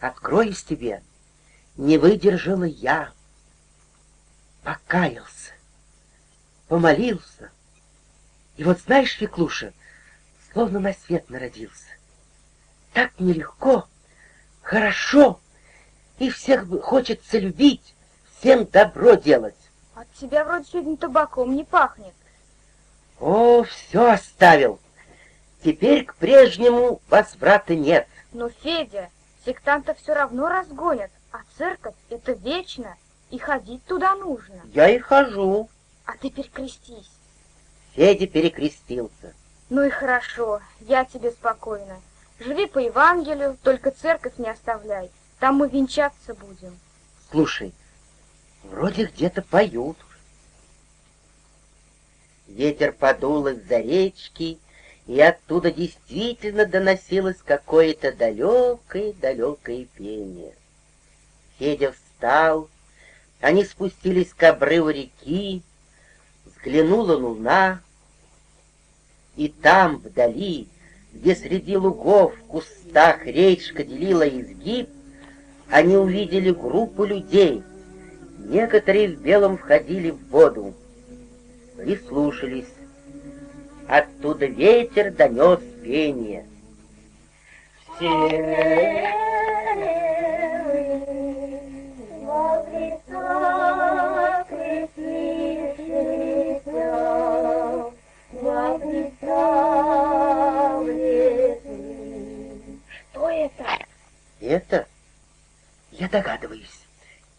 Откроюсь 0.00 0.62
тебе, 0.62 1.02
не 1.76 1.98
выдержала 1.98 2.64
я. 2.64 3.12
Покаялся, 4.62 5.52
помолился. 6.68 7.50
И 8.56 8.64
вот 8.64 8.80
знаешь, 8.80 9.16
Феклуша, 9.16 9.72
словно 10.52 10.78
на 10.78 10.92
свет 10.92 11.30
народился. 11.30 11.88
Так 12.92 13.18
нелегко, 13.18 13.88
хорошо, 14.62 15.40
и 16.18 16.30
всех 16.30 16.68
хочется 16.82 17.38
любить, 17.38 17.94
всем 18.38 18.66
добро 18.66 19.14
делать. 19.14 19.54
От 19.94 20.12
тебя 20.14 20.44
вроде 20.44 20.64
сегодня 20.70 20.96
табаком 20.96 21.56
не 21.56 21.64
пахнет. 21.64 22.14
О, 23.18 23.64
все 23.64 24.12
оставил. 24.12 24.80
Теперь 25.64 26.04
к 26.04 26.14
прежнему 26.14 27.00
возврата 27.08 27.74
нет. 27.74 28.06
Но, 28.32 28.48
Федя, 28.48 29.10
сектанта 29.48 29.94
все 29.94 30.12
равно 30.12 30.48
разгонят, 30.48 31.10
а 31.32 31.38
церковь— 31.56 31.94
это 32.10 32.32
вечно, 32.32 32.96
и 33.30 33.38
ходить 33.38 33.82
туда 33.86 34.14
нужно. 34.14 34.60
Я 34.74 34.90
и 34.90 34.98
хожу. 34.98 35.70
А 36.04 36.12
ты 36.18 36.30
перекрестись. 36.30 37.10
Федя 37.94 38.26
перекрестился. 38.26 39.34
Ну 39.70 39.82
и 39.82 39.90
хорошо, 39.90 40.60
я 40.80 41.04
тебе 41.06 41.30
спокойно. 41.30 42.00
Живи 42.38 42.66
по 42.66 42.78
Евангелию, 42.78 43.56
только 43.62 43.90
церковь 43.90 44.36
не 44.36 44.50
оставляй. 44.50 45.10
Там 45.40 45.56
мы 45.56 45.68
венчаться 45.68 46.34
будем. 46.34 46.78
Слушай, 47.30 47.72
вроде 48.64 49.06
где-то 49.06 49.42
поют. 49.42 49.96
Ветер 52.46 52.92
подул 52.92 53.46
из-за 53.46 53.78
речки, 53.78 54.58
и 55.08 55.20
оттуда 55.22 55.72
действительно 55.72 56.66
доносилось 56.66 57.38
какое-то 57.42 58.12
далекое-далекое 58.12 59.86
пение. 59.96 60.52
Федя 61.58 61.92
встал, 61.92 62.68
они 63.40 63.64
спустились 63.64 64.34
к 64.34 64.42
обрыву 64.42 64.90
реки, 64.90 65.62
взглянула 66.44 67.16
луна, 67.16 67.80
и 69.34 69.48
там, 69.48 69.96
вдали, 69.96 70.68
где 71.14 71.34
среди 71.34 71.78
лугов, 71.78 72.34
в 72.36 72.42
кустах 72.42 73.24
речка 73.24 73.84
делила 73.84 74.28
изгиб, 74.28 74.90
они 75.70 75.96
увидели 75.96 76.50
группу 76.50 77.04
людей. 77.04 77.62
Некоторые 78.40 79.16
в 79.16 79.22
белом 79.22 79.56
входили 79.56 80.10
в 80.10 80.28
воду, 80.28 80.74
прислушались. 81.78 82.77
Оттуда 83.88 84.44
ветер 84.44 85.10
донес 85.10 85.60
пение. 85.82 86.44
Все? 87.96 89.14
Это, 104.40 104.86
я 105.92 106.08
догадываюсь, 106.08 106.66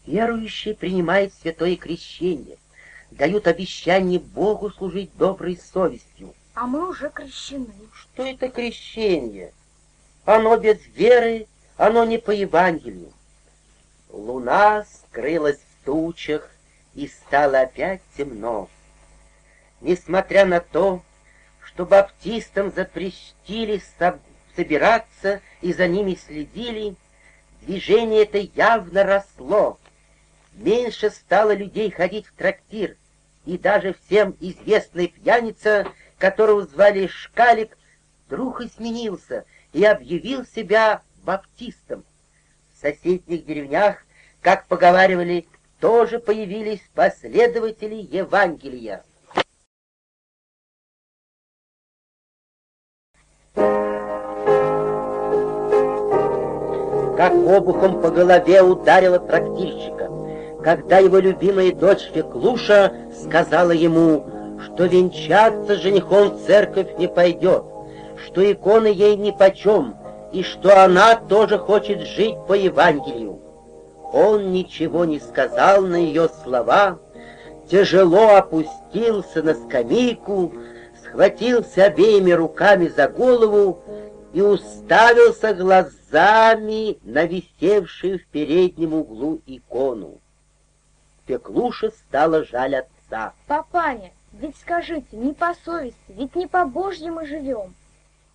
верующие 0.06 0.74
принимают 0.74 1.32
святое 1.34 1.76
крещение, 1.76 2.56
дают 3.12 3.46
обещание 3.46 4.18
Богу 4.18 4.70
служить 4.70 5.16
доброй 5.16 5.56
совестью. 5.56 6.34
А 6.60 6.66
мы 6.66 6.90
уже 6.90 7.08
крещены. 7.08 7.72
Что 7.94 8.22
это 8.22 8.50
крещение? 8.50 9.54
Оно 10.26 10.58
без 10.58 10.76
веры, 10.88 11.46
оно 11.78 12.04
не 12.04 12.18
по 12.18 12.32
Евангелию. 12.32 13.14
Луна 14.10 14.84
скрылась 14.84 15.56
в 15.56 15.86
тучах, 15.86 16.50
и 16.94 17.08
стало 17.08 17.60
опять 17.60 18.02
темно. 18.14 18.68
Несмотря 19.80 20.44
на 20.44 20.60
то, 20.60 21.02
что 21.64 21.86
баптистам 21.86 22.70
запрещили 22.70 23.80
собираться 24.54 25.40
и 25.62 25.72
за 25.72 25.88
ними 25.88 26.14
следили, 26.14 26.94
движение 27.62 28.24
это 28.24 28.36
явно 28.36 29.04
росло. 29.04 29.78
Меньше 30.52 31.08
стало 31.08 31.54
людей 31.54 31.90
ходить 31.90 32.26
в 32.26 32.34
трактир, 32.34 32.98
и 33.46 33.56
даже 33.56 33.94
всем 34.04 34.36
известный 34.40 35.08
пьяница, 35.08 35.90
которого 36.20 36.66
звали 36.66 37.08
Шкалик, 37.08 37.76
вдруг 38.26 38.60
изменился 38.60 39.44
и 39.72 39.84
объявил 39.84 40.44
себя 40.44 41.02
баптистом. 41.24 42.04
В 42.72 42.80
соседних 42.80 43.44
деревнях, 43.44 44.04
как 44.40 44.66
поговаривали, 44.66 45.48
тоже 45.80 46.18
появились 46.20 46.82
последователи 46.94 47.94
Евангелия. 47.94 49.02
как 57.16 57.34
обухом 57.34 58.00
по 58.00 58.10
голове 58.10 58.62
ударила 58.62 59.18
трактирщика, 59.18 60.10
когда 60.64 60.96
его 60.98 61.18
любимая 61.18 61.70
дочь 61.70 62.10
Феклуша 62.14 62.94
сказала 63.12 63.72
ему, 63.72 64.39
что 64.64 64.84
венчаться 64.84 65.76
женихом 65.76 66.30
в 66.30 66.46
церковь 66.46 66.96
не 66.98 67.08
пойдет, 67.08 67.64
что 68.24 68.50
иконы 68.50 68.88
ей 68.88 69.16
нипочем, 69.16 69.96
и 70.32 70.42
что 70.42 70.82
она 70.82 71.16
тоже 71.16 71.58
хочет 71.58 72.00
жить 72.00 72.36
по 72.46 72.52
Евангелию. 72.52 73.40
Он 74.12 74.52
ничего 74.52 75.04
не 75.04 75.18
сказал 75.20 75.82
на 75.82 75.96
ее 75.96 76.28
слова, 76.42 76.98
тяжело 77.68 78.36
опустился 78.36 79.42
на 79.42 79.54
скамейку, 79.54 80.52
схватился 81.02 81.84
обеими 81.84 82.32
руками 82.32 82.88
за 82.88 83.08
голову 83.08 83.82
и 84.32 84.40
уставился 84.40 85.54
глазами 85.54 86.98
на 87.02 87.24
висевшую 87.24 88.18
в 88.18 88.26
переднем 88.26 88.94
углу 88.94 89.40
икону. 89.46 90.20
Пеклуша 91.26 91.90
стала 91.90 92.44
жаль 92.44 92.76
отца. 92.76 93.32
Папаня, 93.46 94.10
ведь 94.40 94.56
скажите, 94.56 95.16
не 95.16 95.32
по 95.32 95.54
совести, 95.64 95.96
ведь 96.08 96.34
не 96.34 96.46
по 96.46 96.64
Божьему 96.64 97.24
живем. 97.26 97.74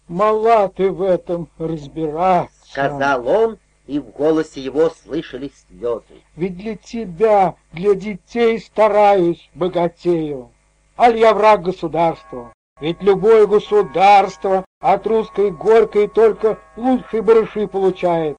Мала 0.07 0.69
ты 0.69 0.91
в 0.91 1.01
этом 1.01 1.49
разбираться. 1.57 2.53
Сказал 2.69 3.27
он 3.27 3.57
и 3.87 3.99
в 3.99 4.11
голосе 4.11 4.61
его 4.61 4.89
слышались 4.89 5.65
слезы. 5.67 6.21
Ведь 6.35 6.57
для 6.57 6.75
тебя, 6.75 7.55
для 7.71 7.95
детей 7.95 8.59
стараюсь, 8.59 9.49
богатею. 9.53 10.51
Аль 10.97 11.17
я 11.17 11.33
враг 11.33 11.63
государства? 11.63 12.53
Ведь 12.79 13.01
любое 13.01 13.47
государство 13.47 14.65
от 14.81 15.07
русской 15.07 15.49
горькой 15.49 16.07
только 16.07 16.59
лучшие 16.75 17.21
барыши 17.21 17.67
получает. 17.67 18.37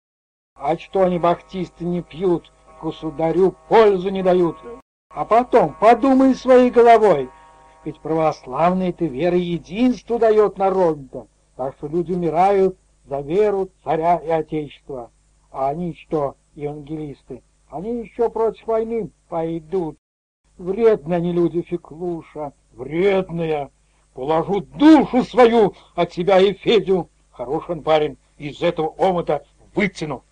А 0.57 0.76
что 0.79 1.02
они, 1.02 1.18
бахтисты, 1.18 1.85
не 1.85 2.02
пьют, 2.02 2.52
государю 2.81 3.57
пользу 3.68 4.11
не 4.11 4.22
дают. 4.22 4.57
А 5.11 5.24
потом 5.24 5.74
подумай 5.81 6.35
своей 6.35 6.70
головой, 6.70 7.31
ведь 7.87 8.01
православная 8.01 8.92
ты 8.92 9.07
вера 9.07 9.37
единству 9.37 10.18
дает 10.18 10.59
народу, 10.59 11.29
так 11.55 11.77
что 11.77 11.87
люди 11.87 12.11
умирают 12.11 12.77
за 13.05 13.20
веру 13.20 13.70
царя 13.85 14.16
и 14.16 14.29
отечества. 14.29 15.12
А 15.53 15.68
они 15.68 15.94
что, 15.94 16.35
евангелисты, 16.57 17.44
они 17.70 18.01
еще 18.01 18.29
против 18.29 18.66
войны 18.66 19.11
пойдут. 19.29 19.99
Вредные 20.59 21.18
они 21.18 21.33
люди, 21.33 21.62
Феклуша, 21.62 22.53
вредные. 22.72 23.70
Положу 24.14 24.62
душу 24.62 25.22
свою 25.22 25.75
от 25.94 26.12
себя 26.12 26.40
и 26.40 26.55
Федю. 26.55 27.09
Хороший 27.31 27.77
он 27.77 27.83
парень, 27.85 28.18
из 28.37 28.62
этого 28.62 28.88
омута 28.88 29.44
вытяну. 29.77 30.25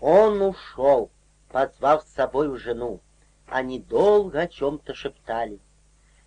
Он 0.00 0.40
ушел, 0.40 1.10
позвав 1.50 2.04
с 2.04 2.14
собой 2.14 2.56
жену. 2.58 3.00
Они 3.48 3.80
долго 3.80 4.42
о 4.42 4.46
чем-то 4.46 4.94
шептали. 4.94 5.58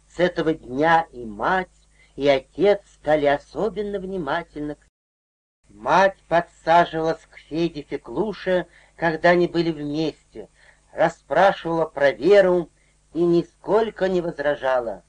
С 0.09 0.19
этого 0.19 0.53
дня 0.53 1.07
и 1.11 1.25
мать, 1.25 1.67
и 2.15 2.27
отец 2.27 2.81
стали 2.93 3.25
особенно 3.25 3.99
внимательны 3.99 4.75
к 4.75 4.89
Мать 5.69 6.17
подсаживалась 6.27 7.25
к 7.29 7.37
Феде 7.37 7.83
Феклуше, 7.83 8.65
когда 8.95 9.29
они 9.29 9.47
были 9.47 9.71
вместе, 9.71 10.49
расспрашивала 10.91 11.85
про 11.85 12.11
веру 12.11 12.69
и 13.13 13.23
нисколько 13.23 14.09
не 14.09 14.21
возражала. 14.21 15.03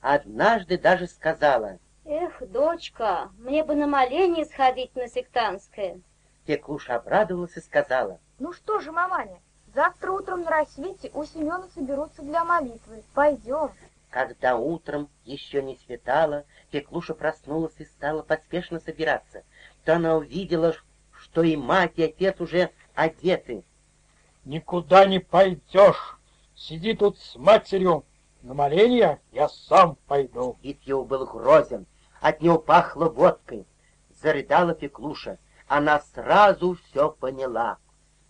Однажды 0.00 0.78
даже 0.78 1.06
сказала, 1.06 1.78
Эх, 2.04 2.40
дочка, 2.48 3.30
мне 3.38 3.62
бы 3.62 3.74
на 3.74 3.86
моление 3.86 4.46
сходить 4.46 4.94
на 4.96 5.08
сектантское. 5.08 6.00
Феклуша 6.46 6.96
обрадовалась 6.96 7.56
и 7.56 7.60
сказала, 7.60 8.18
Ну 8.38 8.52
что 8.52 8.80
же, 8.80 8.90
маманя, 8.90 9.40
завтра 9.74 10.12
утром 10.12 10.42
на 10.42 10.50
рассвете 10.50 11.10
у 11.12 11.24
Семена 11.24 11.66
соберутся 11.74 12.22
для 12.22 12.44
молитвы. 12.44 13.02
Пойдем. 13.12 13.70
Когда 14.10 14.56
утром 14.56 15.10
еще 15.24 15.62
не 15.62 15.76
светало, 15.76 16.44
Феклуша 16.70 17.14
проснулась 17.14 17.74
и 17.78 17.84
стала 17.84 18.22
поспешно 18.22 18.80
собираться. 18.80 19.42
То 19.84 19.96
она 19.96 20.16
увидела, 20.16 20.74
что 21.12 21.42
и 21.42 21.56
мать, 21.56 21.94
и 21.96 22.04
отец 22.04 22.40
уже 22.40 22.70
одеты. 22.94 23.64
Никуда 24.44 25.06
не 25.06 25.18
пойдешь. 25.18 26.18
Сиди 26.54 26.94
тут 26.94 27.18
с 27.18 27.36
матерью. 27.36 28.04
На 28.42 28.54
моление 28.54 29.20
я 29.32 29.48
сам 29.48 29.96
пойду. 30.06 30.56
Вид 30.62 30.80
его 30.82 31.04
был 31.04 31.26
грозен, 31.26 31.86
от 32.20 32.40
него 32.40 32.58
пахло 32.58 33.08
водкой. 33.08 33.66
Зарыдала 34.22 34.74
Феклуша. 34.74 35.38
Она 35.66 36.00
сразу 36.14 36.74
все 36.74 37.10
поняла. 37.10 37.78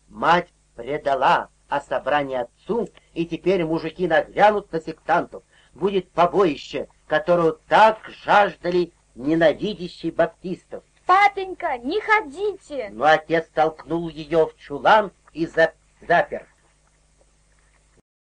Мать 0.08 0.48
предала 0.74 1.50
о 1.68 1.80
собрании 1.80 2.38
отцу, 2.38 2.88
и 3.12 3.26
теперь 3.26 3.64
мужики 3.64 4.06
наглянут 4.06 4.72
на 4.72 4.80
сектантов. 4.80 5.42
Будет 5.76 6.10
побоище, 6.10 6.88
которого 7.06 7.58
так 7.68 7.98
жаждали 8.24 8.92
ненавидящие 9.14 10.10
баптистов. 10.10 10.82
Папенька, 11.04 11.76
не 11.76 12.00
ходите! 12.00 12.88
Но 12.92 13.04
отец 13.04 13.46
толкнул 13.52 14.08
ее 14.08 14.46
в 14.46 14.56
чулан 14.56 15.12
и 15.34 15.46
за- 15.46 15.74
запер. 16.00 16.46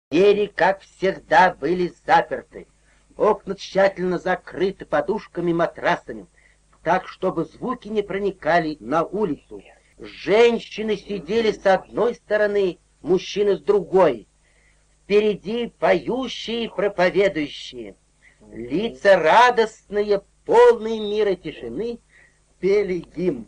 Двери, 0.09 0.45
как 0.45 0.79
всегда, 0.83 1.53
были 1.53 1.93
заперты. 2.05 2.65
Окна 3.17 3.55
тщательно 3.55 4.19
закрыты 4.19 4.85
подушками 4.85 5.51
и 5.51 5.53
матрасами, 5.53 6.27
так, 6.81 7.09
чтобы 7.09 7.43
звуки 7.43 7.89
не 7.89 8.03
проникали 8.03 8.77
на 8.79 9.03
улицу. 9.03 9.61
Женщины 9.99 10.95
сидели 10.95 11.51
с 11.51 11.65
одной 11.65 12.15
стороны, 12.15 12.79
мужчины 13.01 13.57
с 13.57 13.59
другой. 13.59 14.27
Впереди 15.13 15.67
поющие 15.67 16.63
и 16.63 16.67
проповедующие. 16.67 17.95
Лица 18.51 19.15
радостные, 19.15 20.23
полные 20.43 20.99
мира 20.99 21.35
тишины, 21.35 21.99
пели 22.59 23.05
гимн. 23.15 23.45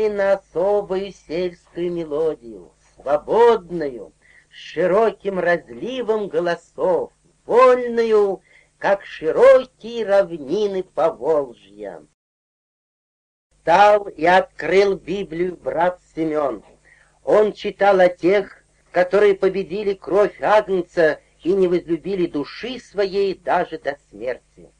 Пели 0.00 0.08
на 0.08 0.32
особую 0.34 1.12
сельскую 1.12 1.92
мелодию, 1.92 2.72
свободную, 2.94 4.12
с 4.50 4.54
широким 4.54 5.38
разливом 5.38 6.28
голосов, 6.28 7.12
вольную, 7.44 8.40
как 8.78 9.04
широкие 9.04 10.06
равнины 10.06 10.82
Поволжья. 10.82 12.02
Встал 13.50 14.08
и 14.08 14.24
открыл 14.24 14.96
Библию 14.96 15.56
брат 15.56 16.00
Семен. 16.14 16.64
Он 17.22 17.52
читал 17.52 18.00
о 18.00 18.08
тех, 18.08 18.64
которые 18.92 19.34
победили 19.34 19.92
кровь 19.92 20.40
Агнца 20.40 21.20
и 21.42 21.52
не 21.52 21.68
возлюбили 21.68 22.26
души 22.26 22.80
своей 22.80 23.34
даже 23.34 23.78
до 23.78 23.98
смерти 24.08 24.70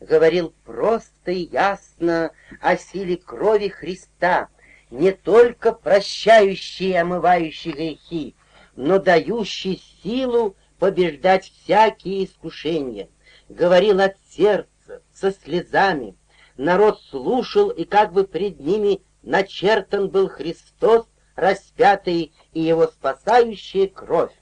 говорил 0.00 0.54
просто 0.64 1.30
и 1.30 1.48
ясно 1.50 2.32
о 2.60 2.76
силе 2.76 3.16
крови 3.16 3.68
Христа, 3.68 4.48
не 4.94 5.10
только 5.10 5.72
прощающей 5.72 6.90
и 6.90 6.94
омывающей 6.94 7.72
грехи, 7.72 8.36
но 8.76 9.00
дающей 9.00 9.82
силу 10.02 10.56
побеждать 10.78 11.50
всякие 11.50 12.24
искушения. 12.24 13.08
Говорил 13.48 14.00
от 14.00 14.14
сердца, 14.30 15.02
со 15.12 15.32
слезами. 15.32 16.16
Народ 16.56 17.02
слушал, 17.10 17.70
и 17.70 17.84
как 17.84 18.12
бы 18.12 18.24
пред 18.24 18.60
ними 18.60 19.02
начертан 19.22 20.08
был 20.10 20.28
Христос, 20.28 21.06
распятый 21.34 22.32
и 22.52 22.60
его 22.60 22.86
спасающая 22.86 23.88
кровь. 23.88 24.32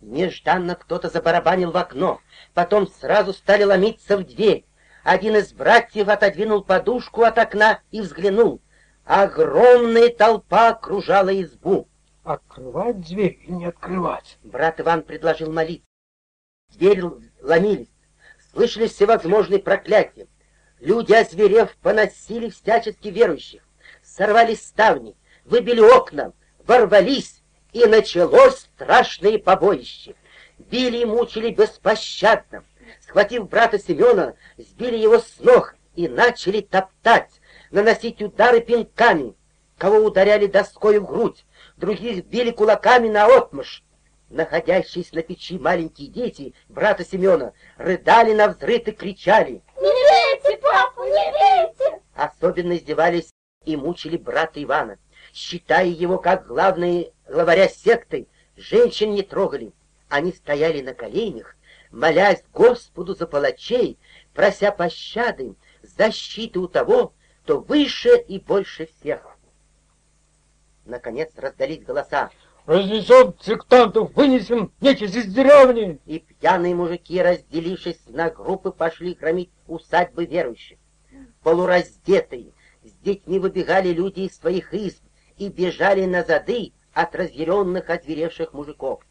Нежданно 0.00 0.76
кто-то 0.76 1.10
забарабанил 1.10 1.72
в 1.72 1.76
окно, 1.76 2.20
потом 2.54 2.88
сразу 2.88 3.34
стали 3.34 3.64
ломиться 3.64 4.16
в 4.16 4.24
дверь. 4.24 4.64
Один 5.04 5.36
из 5.36 5.52
братьев 5.52 6.08
отодвинул 6.08 6.62
подушку 6.62 7.22
от 7.22 7.36
окна 7.36 7.80
и 7.90 8.00
взглянул. 8.00 8.62
Огромная 9.12 10.08
толпа 10.10 10.68
окружала 10.68 11.30
избу. 11.42 11.88
Открывать 12.22 13.00
дверь 13.00 13.40
и 13.44 13.50
не 13.50 13.66
открывать. 13.66 14.38
Брат 14.44 14.80
Иван 14.80 15.02
предложил 15.02 15.50
молиться. 15.50 15.84
Двери 16.76 17.02
ломились, 17.42 17.90
слышались 18.52 18.92
всевозможные 18.92 19.58
проклятия. 19.58 20.28
Люди, 20.78 21.12
озверев, 21.12 21.76
поносили 21.82 22.50
всячески 22.50 23.08
верующих, 23.08 23.62
сорвали 24.00 24.54
ставни, 24.54 25.16
выбили 25.44 25.80
окна, 25.80 26.32
ворвались, 26.64 27.42
и 27.72 27.86
началось 27.86 28.60
страшное 28.60 29.40
побоище. 29.40 30.14
Били 30.56 30.98
и 30.98 31.04
мучили 31.04 31.50
беспощадно. 31.50 32.62
Схватив 33.00 33.48
брата 33.48 33.76
Семена, 33.76 34.34
сбили 34.56 34.98
его 34.98 35.18
с 35.18 35.40
ног 35.40 35.74
и 35.96 36.06
начали 36.06 36.60
топтать, 36.60 37.39
наносить 37.70 38.22
удары 38.22 38.60
пинками. 38.60 39.34
Кого 39.78 39.98
ударяли 39.98 40.46
доской 40.46 40.98
в 40.98 41.06
грудь, 41.06 41.44
других 41.76 42.26
били 42.26 42.50
кулаками 42.50 43.08
на 43.08 43.26
отмышь. 43.26 43.82
Находящиеся 44.28 45.16
на 45.16 45.22
печи 45.22 45.58
маленькие 45.58 46.08
дети 46.08 46.54
брата 46.68 47.04
Семена 47.04 47.52
рыдали 47.78 48.32
на 48.34 48.48
взрыв 48.48 48.86
и 48.86 48.92
кричали. 48.92 49.62
Не 49.76 50.40
бейте, 50.40 50.58
папу, 50.58 51.02
не 51.04 51.32
бейте! 51.32 52.02
Особенно 52.14 52.76
издевались 52.76 53.30
и 53.64 53.76
мучили 53.76 54.16
брата 54.16 54.62
Ивана. 54.62 54.98
Считая 55.32 55.86
его 55.86 56.18
как 56.18 56.46
главный 56.46 57.12
главаря 57.26 57.68
секты, 57.68 58.28
женщин 58.56 59.14
не 59.14 59.22
трогали. 59.22 59.72
Они 60.08 60.32
стояли 60.32 60.80
на 60.82 60.92
коленях, 60.92 61.56
молясь 61.90 62.44
Господу 62.52 63.14
за 63.14 63.26
палачей, 63.26 63.98
прося 64.34 64.70
пощады, 64.72 65.54
защиты 65.82 66.58
у 66.58 66.68
того, 66.68 67.14
кто 67.50 67.58
выше 67.58 68.16
и 68.28 68.38
больше 68.38 68.86
всех. 68.86 69.36
Наконец 70.84 71.30
раздались 71.34 71.82
голоса. 71.82 72.30
Разнесем 72.64 73.34
сектантов, 73.40 74.14
вынесем 74.14 74.72
нечисть 74.80 75.16
из 75.16 75.34
деревни. 75.34 75.98
И 76.06 76.20
пьяные 76.20 76.76
мужики, 76.76 77.20
разделившись 77.20 77.98
на 78.06 78.30
группы, 78.30 78.70
пошли 78.70 79.14
громить 79.14 79.50
усадьбы 79.66 80.26
верующих. 80.26 80.78
Полураздетые, 81.42 82.52
с 82.84 82.92
детьми 83.02 83.40
выбегали 83.40 83.88
люди 83.88 84.20
из 84.20 84.36
своих 84.36 84.72
изб 84.72 85.02
и 85.36 85.48
бежали 85.48 86.04
на 86.06 86.22
зады 86.22 86.72
от 86.92 87.16
разъяренных, 87.16 87.90
озверевших 87.90 88.52
мужиков. 88.52 89.02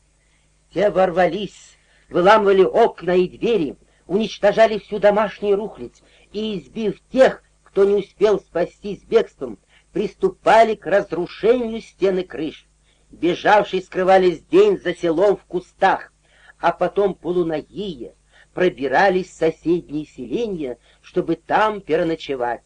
Те 0.73 0.89
ворвались, 0.91 1.77
выламывали 2.09 2.63
окна 2.63 3.17
и 3.17 3.27
двери, 3.27 3.75
уничтожали 4.07 4.77
всю 4.77 4.99
домашнюю 4.99 5.57
рухлядь 5.57 6.01
и, 6.31 6.57
избив 6.57 7.01
тех, 7.11 7.43
кто 7.69 7.83
не 7.83 7.97
успел 7.97 8.39
спастись 8.39 9.03
бегством, 9.03 9.59
приступали 9.93 10.73
к 10.73 10.87
разрушению 10.87 11.81
стены 11.81 12.23
крыш. 12.23 12.67
Бежавшие 13.11 13.83
скрывались 13.83 14.41
день 14.41 14.79
за 14.79 14.95
селом 14.95 15.37
в 15.37 15.43
кустах, 15.43 16.11
а 16.59 16.71
потом 16.71 17.13
полуногие 17.13 18.15
пробирались 18.55 19.27
в 19.27 19.33
соседние 19.33 20.05
селения, 20.07 20.79
чтобы 21.03 21.35
там 21.35 21.79
переночевать. 21.81 22.65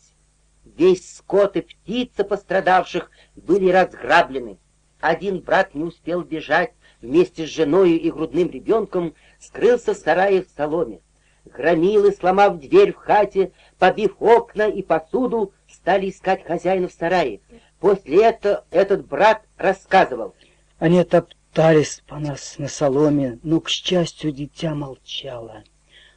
Весь 0.64 1.18
скот 1.18 1.58
и 1.58 1.62
птица 1.62 2.24
пострадавших 2.24 3.12
были 3.36 3.70
разграблены. 3.70 4.58
Один 5.02 5.42
брат 5.42 5.76
не 5.76 5.84
успел 5.84 6.22
бежать 6.22 6.72
вместе 7.02 7.46
с 7.46 7.50
женой 7.50 7.98
и 7.98 8.10
грудным 8.10 8.50
ребенком, 8.50 9.16
скрылся 9.38 9.94
в 9.94 9.98
сарае 9.98 10.44
в 10.44 10.50
соломе. 10.56 11.02
Громилы, 11.46 12.14
сломав 12.14 12.60
дверь 12.60 12.94
в 12.94 12.98
хате, 12.98 13.52
побив 13.78 14.16
окна 14.20 14.68
и 14.68 14.82
посуду, 14.82 15.54
стали 15.70 16.10
искать 16.10 16.46
хозяина 16.46 16.88
в 16.88 16.94
сарае. 16.94 17.42
После 17.80 18.24
этого 18.24 18.64
этот 18.72 19.06
брат 19.06 19.44
рассказывал. 19.58 20.34
Они 20.80 21.04
топтались 21.04 22.02
по 22.08 22.18
нас 22.18 22.58
на 22.58 22.68
соломе, 22.68 23.40
но, 23.44 23.60
к 23.60 23.70
счастью, 23.70 24.32
дитя 24.32 24.74
молчало, 24.74 25.64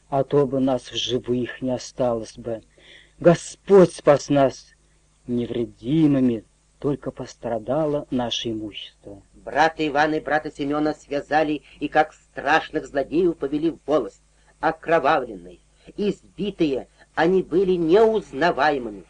а 0.08 0.22
то 0.22 0.46
бы 0.46 0.60
нас 0.60 0.90
в 0.90 0.96
живых 0.96 1.60
не 1.60 1.72
осталось 1.72 2.38
бы. 2.38 2.62
Господь 3.18 3.94
спас 3.94 4.28
нас 4.28 4.74
невредимыми, 5.26 6.44
только 6.78 7.10
пострадало 7.10 8.06
наше 8.10 8.50
имущество. 8.50 9.22
Брата 9.34 9.86
Ивана 9.86 10.16
и 10.16 10.20
брата 10.20 10.52
Семена 10.52 10.94
связали 10.94 11.62
и 11.80 11.88
как 11.88 12.12
страшных 12.12 12.86
злодеев 12.86 13.36
повели 13.36 13.70
в 13.70 13.78
волость. 13.86 14.22
Окровавленные, 14.66 15.60
избитые, 15.96 16.88
они 17.14 17.44
были 17.44 17.76
неузнаваемыми. 17.76 19.04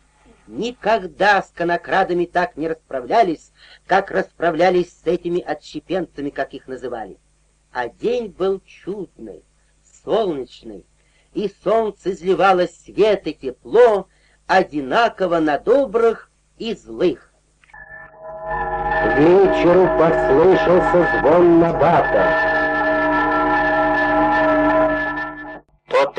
Никогда 0.47 1.41
с 1.41 1.51
конокрадами 1.51 2.27
так 2.27 2.59
не 2.59 2.69
расправлялись, 2.69 3.53
как 3.87 4.11
расправлялись 4.11 4.93
с 4.93 5.07
этими 5.07 5.41
отщепенцами, 5.41 6.29
как 6.29 6.53
их 6.53 6.69
называли. 6.69 7.17
А 7.73 7.89
день 7.89 8.27
был 8.27 8.61
чудный, 8.67 9.43
солнечный, 10.05 10.85
и 11.33 11.51
солнце 11.65 12.13
изливало 12.13 12.67
свет 12.67 13.27
и 13.27 13.33
тепло 13.33 14.09
одинаково 14.47 15.39
на 15.39 15.59
добрых 15.59 16.31
и 16.59 16.75
злых. 16.75 17.33
К 18.13 19.19
вечеру 19.19 19.87
послышался 19.99 21.19
звон 21.19 21.61
набата. 21.61 22.56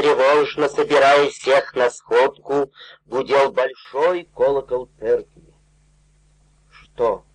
Тревожно 0.08 0.70
собирая 0.70 1.30
всех 1.30 1.76
на 1.76 1.89
сходку, 1.89 2.72
гудел 3.06 3.52
большой 3.52 4.28
колокол 4.34 4.89
церкви. 5.00 5.54
Что? 6.70 7.26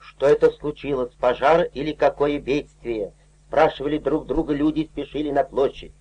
Что 0.00 0.26
это 0.26 0.50
случилось, 0.50 1.14
пожар 1.14 1.68
или 1.74 1.92
какое 1.92 2.40
бедствие? 2.40 3.12
Спрашивали 3.46 3.98
друг 3.98 4.26
друга 4.26 4.52
люди 4.52 4.88
спешили 4.92 5.30
на 5.30 5.44
площадь. 5.44 5.92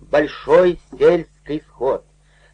Большой 0.00 0.80
сельский 0.90 1.62
сход. 1.68 2.04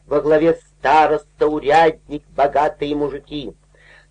Во 0.05 0.21
главе 0.21 0.55
староста, 0.55 1.47
урядник, 1.47 2.23
богатые 2.29 2.95
мужики. 2.95 3.55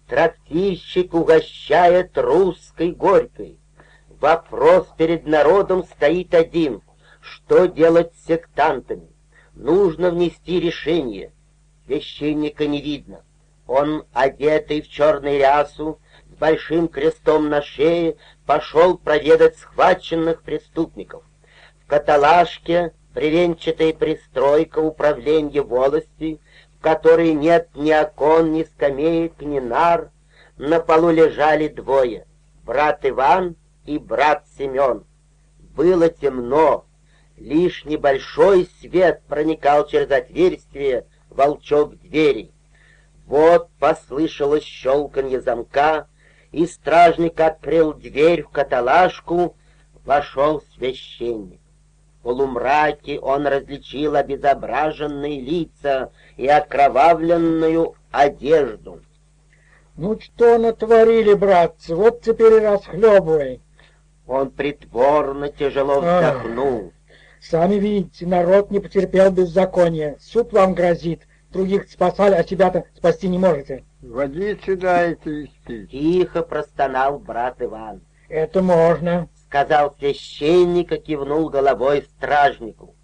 Трактирщик 0.08 1.14
угощает 1.14 2.18
русской 2.18 2.92
горькой. 2.92 3.60
Вопрос 4.20 4.88
перед 4.98 5.28
народом 5.28 5.84
стоит 5.84 6.34
один. 6.34 6.82
Что 7.28 7.66
делать 7.66 8.14
с 8.16 8.28
сектантами? 8.28 9.10
Нужно 9.54 10.12
внести 10.12 10.62
решение. 10.62 11.34
Священника 11.86 12.68
не 12.68 12.82
видно. 12.82 13.22
Он, 13.68 14.06
одетый 14.14 14.82
в 14.82 14.88
черный 14.88 15.38
рясу, 15.38 16.00
с 16.32 16.36
большим 16.38 16.88
крестом 16.88 17.50
на 17.50 17.62
шее, 17.62 18.16
пошел 18.46 18.98
проведать 18.98 19.58
схваченных 19.58 20.42
преступников. 20.42 21.24
В 21.84 21.88
каталажке 21.88 22.94
бревенчатая 23.14 23.92
пристройка 23.92 24.80
управления 24.80 25.62
волости, 25.62 26.40
в 26.78 26.82
которой 26.82 27.34
нет 27.34 27.70
ни 27.76 27.92
окон, 27.92 28.54
ни 28.54 28.64
скамеек, 28.64 29.42
ни 29.42 29.60
нар. 29.60 30.12
На 30.58 30.80
полу 30.80 31.12
лежали 31.12 31.68
двое— 31.68 32.26
брат 32.64 33.06
Иван 33.06 33.58
и 33.86 33.98
брат 33.98 34.46
Семен. 34.58 35.04
Было 35.76 36.10
темно, 36.10 36.87
лишь 37.38 37.86
небольшой 37.86 38.68
свет 38.82 39.22
проникал 39.28 39.88
через 39.88 40.12
отверстие 40.12 41.06
волчок 41.30 41.96
двери. 42.00 42.52
Вот 43.26 43.70
послышалось 43.80 44.64
щелканье 44.64 45.40
замка, 45.42 46.08
и 46.52 46.66
стражник 46.66 47.40
открыл 47.40 47.94
дверь 47.94 48.44
в 48.44 48.50
каталажку, 48.50 49.56
вошел 50.06 50.64
священник. 50.76 51.60
В 52.20 52.24
полумраке 52.24 53.20
он 53.20 53.46
различил 53.46 54.16
обезображенные 54.16 55.40
лица 55.40 56.12
и 56.36 56.48
окровавленную 56.48 57.96
одежду. 58.12 59.02
Ну 59.96 60.20
что 60.20 60.58
натворили, 60.58 61.34
братцы, 61.34 61.96
вот 61.96 62.22
теперь 62.22 62.54
и 62.54 62.60
расхлебывай. 62.60 63.62
Он 64.26 64.52
притворно 64.52 65.50
тяжело 65.50 66.00
вздохнул. 66.00 66.94
Сами 67.42 67.76
видите, 67.76 68.26
народ 68.26 68.72
не 68.72 68.80
потерпел 68.80 69.32
беззакония. 69.32 70.18
Суд 70.20 70.52
вам 70.54 70.74
грозит. 70.74 71.28
Других 71.52 71.90
спасали, 71.90 72.34
а 72.34 72.44
себя-то 72.44 72.86
спасти 72.96 73.28
не 73.28 73.38
можете. 73.38 73.84
Водицы 74.02 74.76
дайте 74.76 75.46
испить. 75.46 75.92
Тихо 75.92 76.44
простонал 76.44 77.20
брат 77.20 77.62
Иван. 77.62 78.02
Это 78.30 78.62
можно. 78.62 79.30
Сказал 79.48 79.96
священник 79.98 80.92
и 80.92 80.98
кивнул 80.98 81.50
головой 81.50 82.04
стражнику. 82.04 82.96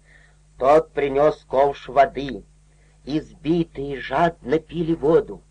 Тот 0.58 0.92
принес 0.92 1.44
ковш 1.48 1.88
воды. 1.88 2.44
Избитые 3.04 3.98
жадно 4.00 4.58
пили 4.58 4.94
воду. 4.94 5.42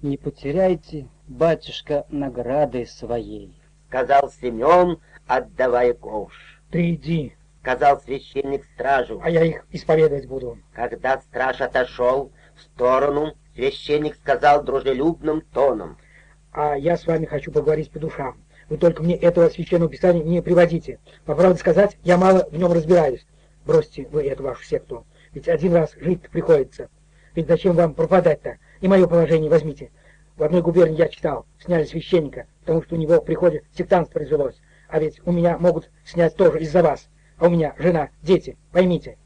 Не 0.00 0.16
потеряйте, 0.16 1.08
батюшка, 1.26 2.06
награды 2.08 2.86
своей. 2.86 3.60
Сказал 3.88 4.30
Семен, 4.30 5.00
отдавая 5.26 5.94
ковш. 5.94 6.62
Ты 6.70 6.94
иди, 6.94 7.34
Сказал 7.68 8.00
священник 8.00 8.64
стражу. 8.64 9.20
а 9.22 9.28
я 9.28 9.44
их 9.44 9.66
исповедовать 9.72 10.24
буду. 10.24 10.56
Когда 10.72 11.20
страж 11.20 11.60
отошел 11.60 12.32
в 12.56 12.62
сторону, 12.62 13.34
священник 13.54 14.14
сказал 14.14 14.64
дружелюбным 14.64 15.42
тоном. 15.42 15.98
А 16.50 16.78
я 16.78 16.96
с 16.96 17.06
вами 17.06 17.26
хочу 17.26 17.52
поговорить 17.52 17.90
по 17.90 17.98
душам. 17.98 18.42
Вы 18.70 18.78
только 18.78 19.02
мне 19.02 19.16
этого 19.16 19.50
священного 19.50 19.90
писания 19.90 20.24
не 20.24 20.40
приводите. 20.40 20.98
По 21.26 21.34
правде 21.34 21.58
сказать, 21.58 21.98
я 22.04 22.16
мало 22.16 22.48
в 22.50 22.56
нем 22.56 22.72
разбираюсь. 22.72 23.26
Бросьте 23.66 24.08
вы 24.10 24.26
эту 24.26 24.44
вашу 24.44 24.64
секту. 24.64 25.06
Ведь 25.34 25.46
один 25.46 25.74
раз 25.74 25.92
жить 26.00 26.22
приходится. 26.22 26.88
Ведь 27.34 27.48
зачем 27.48 27.76
вам 27.76 27.92
пропадать-то? 27.92 28.56
И 28.80 28.88
мое 28.88 29.06
положение 29.06 29.50
возьмите. 29.50 29.90
В 30.38 30.42
одной 30.42 30.62
губернии 30.62 30.96
я 30.96 31.08
читал, 31.08 31.44
сняли 31.62 31.84
священника, 31.84 32.46
потому 32.60 32.82
что 32.82 32.94
у 32.94 32.98
него 32.98 33.20
в 33.20 33.26
приходе 33.26 33.64
сектантство 33.76 34.22
развелось. 34.22 34.56
А 34.88 34.98
ведь 34.98 35.20
у 35.26 35.32
меня 35.32 35.58
могут 35.58 35.90
снять 36.06 36.34
тоже 36.34 36.60
из-за 36.60 36.82
вас. 36.82 37.10
А 37.38 37.46
у 37.46 37.50
меня 37.50 37.74
жена, 37.78 38.08
дети, 38.22 38.56
поймите. 38.72 39.16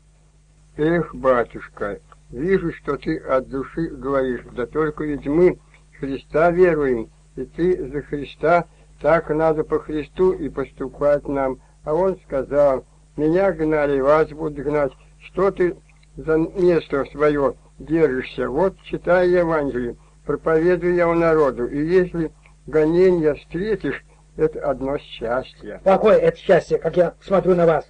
Эх, 0.77 1.15
батюшка, 1.15 2.01
вижу, 2.31 2.73
что 2.73 2.97
ты 2.97 3.17
от 3.19 3.49
души 3.49 3.89
говоришь, 3.89 4.43
да 4.53 4.67
только 4.67 5.05
ведь 5.05 5.27
мы 5.27 5.59
Христа 5.99 6.51
веруем, 6.51 7.11
и 7.37 7.45
ты 7.45 7.89
за 7.89 8.03
Христа, 8.03 8.67
так 9.01 9.31
надо 9.31 9.65
по 9.65 9.79
Христу 9.79 10.33
и 10.33 10.49
поступать 10.49 11.27
нам. 11.27 11.61
А 11.85 11.95
он 11.95 12.19
сказал, 12.27 12.85
меня 13.17 13.53
гнали, 13.53 14.01
вас 14.01 14.29
будут 14.29 14.65
гнать. 14.65 14.93
Что 15.19 15.51
ты 15.51 15.77
за 16.17 16.37
место 16.37 17.05
свое 17.07 17.55
держишься? 17.79 18.49
Вот 18.49 18.77
читай 18.85 19.31
Евангелие, 19.31 19.97
проповедуй 20.27 20.95
я 20.95 21.09
у 21.09 21.15
народу, 21.15 21.67
и 21.67 21.85
если 21.85 22.31
гонения 22.67 23.35
встретишь, 23.35 24.05
это 24.37 24.61
одно 24.61 24.99
счастье. 24.99 25.81
Какое 25.85 26.17
это 26.17 26.37
счастье, 26.37 26.79
как 26.79 26.97
я 26.97 27.15
смотрю 27.23 27.55
на 27.55 27.67
вас. 27.67 27.87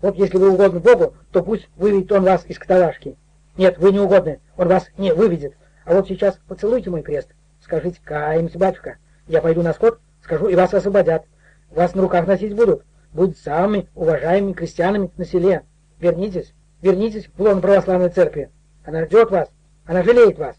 Вот 0.00 0.16
если 0.16 0.38
вы 0.38 0.50
угодны 0.50 0.80
Богу, 0.80 1.14
то 1.30 1.42
пусть 1.42 1.68
выведет 1.76 2.12
он 2.12 2.24
вас 2.24 2.44
из 2.46 2.58
каталажки. 2.58 3.16
Нет, 3.56 3.78
вы 3.78 3.92
не 3.92 4.00
угодны, 4.00 4.40
он 4.56 4.68
вас 4.68 4.88
не 4.96 5.12
выведет. 5.12 5.54
А 5.84 5.94
вот 5.94 6.08
сейчас 6.08 6.38
поцелуйте 6.48 6.90
мой 6.90 7.02
крест. 7.02 7.28
Скажите, 7.62 8.00
каемся, 8.02 8.58
батюшка. 8.58 8.96
Я 9.26 9.42
пойду 9.42 9.62
на 9.62 9.72
скот, 9.74 10.00
скажу, 10.22 10.48
и 10.48 10.54
вас 10.54 10.72
освободят. 10.72 11.24
Вас 11.70 11.94
на 11.94 12.02
руках 12.02 12.26
носить 12.26 12.54
будут. 12.54 12.84
Будут 13.12 13.38
самыми 13.38 13.88
уважаемыми 13.94 14.52
крестьянами 14.52 15.10
на 15.16 15.24
селе. 15.24 15.64
Вернитесь, 15.98 16.54
вернитесь 16.80 17.28
в 17.36 17.42
лон 17.42 17.60
православной 17.60 18.08
церкви. 18.08 18.50
Она 18.84 19.04
ждет 19.04 19.30
вас, 19.30 19.50
она 19.84 20.02
жалеет 20.02 20.38
вас. 20.38 20.56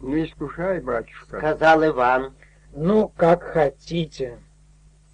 Не 0.00 0.24
искушай, 0.24 0.80
батюшка. 0.80 1.38
Сказал 1.38 1.84
Иван, 1.84 2.34
Ну, 2.72 3.12
как 3.16 3.42
хотите. 3.42 4.38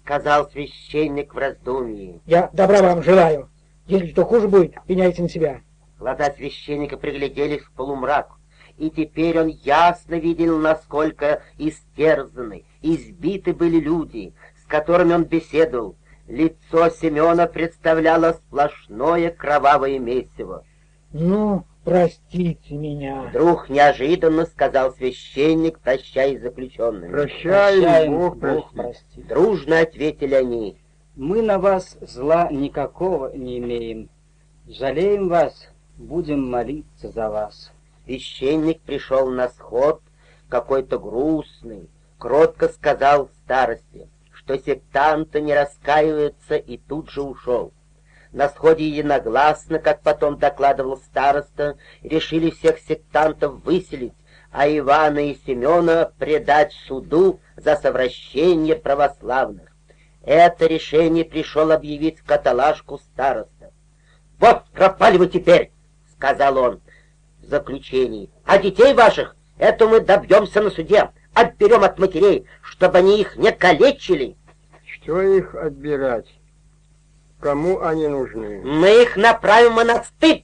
Сказал 0.05 0.47
священник 0.51 1.33
в 1.33 1.37
раздумье. 1.37 2.21
Я 2.27 2.51
добра 2.53 2.83
вам 2.83 3.01
желаю. 3.01 3.49
Если 3.87 4.11
что 4.11 4.23
хуже 4.23 4.47
будет, 4.47 4.75
пеняйте 4.85 5.23
на 5.23 5.29
себя. 5.29 5.61
Глаза 5.97 6.31
священника 6.31 6.95
пригляделись 6.95 7.63
в 7.63 7.71
полумрак, 7.71 8.29
и 8.77 8.91
теперь 8.91 9.39
он 9.39 9.47
ясно 9.47 10.15
видел, 10.15 10.59
насколько 10.59 11.41
истерзаны, 11.57 12.65
избиты 12.83 13.53
были 13.53 13.79
люди, 13.79 14.35
с 14.61 14.65
которыми 14.67 15.13
он 15.13 15.23
беседовал. 15.23 15.95
Лицо 16.27 16.89
Семена 16.89 17.47
представляло 17.47 18.33
сплошное 18.33 19.31
кровавое 19.31 19.97
месиво. 19.97 20.65
Ну, 21.13 21.65
простите 21.85 22.75
меня. 22.75 23.23
Вдруг 23.29 23.69
неожиданно 23.69 24.45
сказал 24.45 24.93
священник, 24.93 25.79
прощаясь 25.79 26.39
с 26.39 26.43
заключенными. 26.43 27.11
Прощаем, 27.11 27.81
Прощаем, 27.81 28.11
Бог 28.17 28.33
Бог 28.35 28.39
простит. 28.39 28.73
простит. 28.73 29.27
Дружно 29.27 29.79
ответили 29.79 30.35
они. 30.35 30.77
Мы 31.15 31.41
на 31.41 31.59
вас 31.59 31.97
зла 32.01 32.49
никакого 32.51 33.33
не 33.33 33.59
имеем. 33.59 34.09
Жалеем 34.67 35.29
вас, 35.29 35.69
будем 35.95 36.49
молиться 36.49 37.09
за 37.11 37.29
вас. 37.29 37.71
Священник 38.05 38.81
пришел 38.81 39.29
на 39.29 39.47
сход, 39.49 40.01
какой-то 40.49 40.99
грустный, 40.99 41.89
кротко 42.17 42.67
сказал 42.69 43.29
старости, 43.43 44.09
что 44.31 44.57
сектанты 44.57 45.41
не 45.41 45.53
раскаиваются, 45.53 46.55
и 46.55 46.77
тут 46.77 47.09
же 47.09 47.21
ушел. 47.21 47.71
На 48.35 48.49
сходе 48.49 48.85
единогласно, 48.89 49.79
как 49.79 50.01
потом 50.01 50.37
докладывал 50.37 50.97
староста, 50.97 51.77
решили 52.03 52.49
всех 52.49 52.79
сектантов 52.79 53.63
выселить, 53.63 54.13
а 54.51 54.67
Ивана 54.67 55.31
и 55.31 55.37
Семена 55.47 56.11
предать 56.19 56.73
суду 56.85 57.39
за 57.55 57.77
совращение 57.77 58.75
православных. 58.75 59.73
Это 60.21 60.65
решение 60.65 61.23
пришел 61.23 61.71
объявить 61.71 62.19
в 62.19 62.25
каталажку 62.25 62.97
староста. 62.97 63.71
«Вот 64.37 64.65
пропали 64.73 65.15
вы 65.15 65.27
теперь!»— 65.27 65.71
сказал 66.17 66.57
он 66.57 66.81
в 67.39 67.45
заключении. 67.45 68.29
«А 68.43 68.57
детей 68.57 68.93
ваших, 68.93 69.37
это 69.57 69.87
мы 69.87 70.01
добьемся 70.01 70.61
на 70.61 70.71
суде, 70.71 71.09
отберем 71.33 71.85
от 71.85 71.97
матерей, 71.99 72.47
чтобы 72.61 72.97
они 72.97 73.21
их 73.21 73.37
не 73.37 73.53
калечили. 73.53 74.35
Что 74.85 75.21
их 75.21 75.55
отбирать? 75.55 76.27
Кому 77.45 77.79
они 77.83 78.07
нужны? 78.07 78.63
Мы 78.63 79.03
их 79.03 79.17
направим 79.17 79.73
в 79.73 79.75
монастырь. 79.75 80.43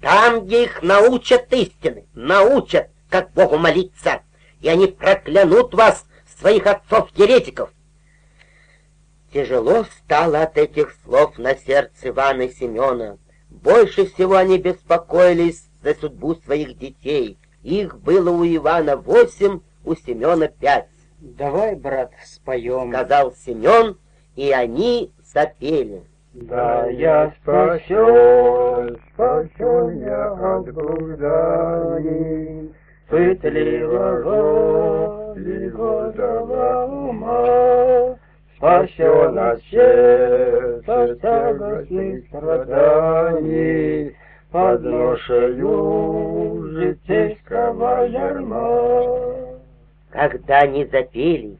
Там, 0.00 0.44
где 0.44 0.64
их 0.64 0.82
научат 0.82 1.52
истины, 1.52 2.08
научат, 2.14 2.90
как 3.08 3.30
Богу 3.30 3.56
молиться, 3.56 4.22
и 4.60 4.68
они 4.68 4.88
проклянут 4.88 5.72
вас, 5.72 6.04
своих 6.36 6.66
отцов-еретиков. 6.66 7.70
Тяжело 9.32 9.84
стало 9.98 10.42
от 10.42 10.58
этих 10.58 10.96
слов 11.04 11.38
на 11.38 11.54
сердце 11.54 12.08
Ивана 12.08 12.42
и 12.42 12.52
Семена. 12.52 13.16
Больше 13.50 14.06
всего 14.06 14.34
они 14.34 14.58
беспокоились 14.58 15.68
за 15.80 15.94
судьбу 15.94 16.34
своих 16.44 16.76
детей. 16.76 17.38
Их 17.62 18.00
было 18.00 18.32
у 18.32 18.44
Ивана 18.44 18.96
восемь, 18.96 19.60
у 19.84 19.94
Семена 19.94 20.48
пять. 20.48 20.88
Давай, 21.20 21.76
брат, 21.76 22.10
споем. 22.26 22.90
Сказал 22.90 23.32
Семен, 23.32 23.96
и 24.34 24.50
они 24.50 25.12
запели. 25.34 26.02
Да 26.32 26.86
я 26.90 27.32
спасен, 27.42 28.96
спасен 29.12 30.00
я 30.04 30.32
от 30.32 30.72
блужданий, 30.72 32.70
пытливого 33.08 34.28
и 35.36 35.68
гордого 35.70 36.86
ума, 36.86 38.16
спасен 38.56 39.38
от 39.38 39.60
сердца 39.64 41.16
тягостных 41.20 42.26
страданий, 42.28 44.14
под 44.52 44.82
ношею 44.82 46.68
житейского 46.72 48.04
ярма. 48.06 49.58
Когда 50.10 50.58
они 50.58 50.84
запели, 50.86 51.58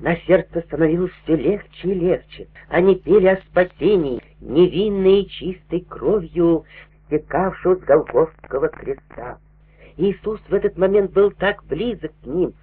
на 0.00 0.16
сердце 0.16 0.62
становилось 0.62 1.12
все 1.22 1.36
легче 1.36 1.88
и 1.88 1.94
легче. 1.94 2.48
Они 2.68 2.96
пели 2.96 3.26
о 3.26 3.36
спасении, 3.36 4.20
невинной 4.40 5.22
и 5.22 5.28
чистой 5.28 5.80
кровью, 5.80 6.64
стекавшего 7.06 7.76
с 7.76 7.80
Голгофского 7.80 8.68
креста. 8.68 9.38
Иисус 9.96 10.40
в 10.48 10.54
этот 10.54 10.78
момент 10.78 11.12
был 11.12 11.30
так 11.32 11.64
близок 11.66 12.12
к 12.22 12.26
ним. 12.26 12.54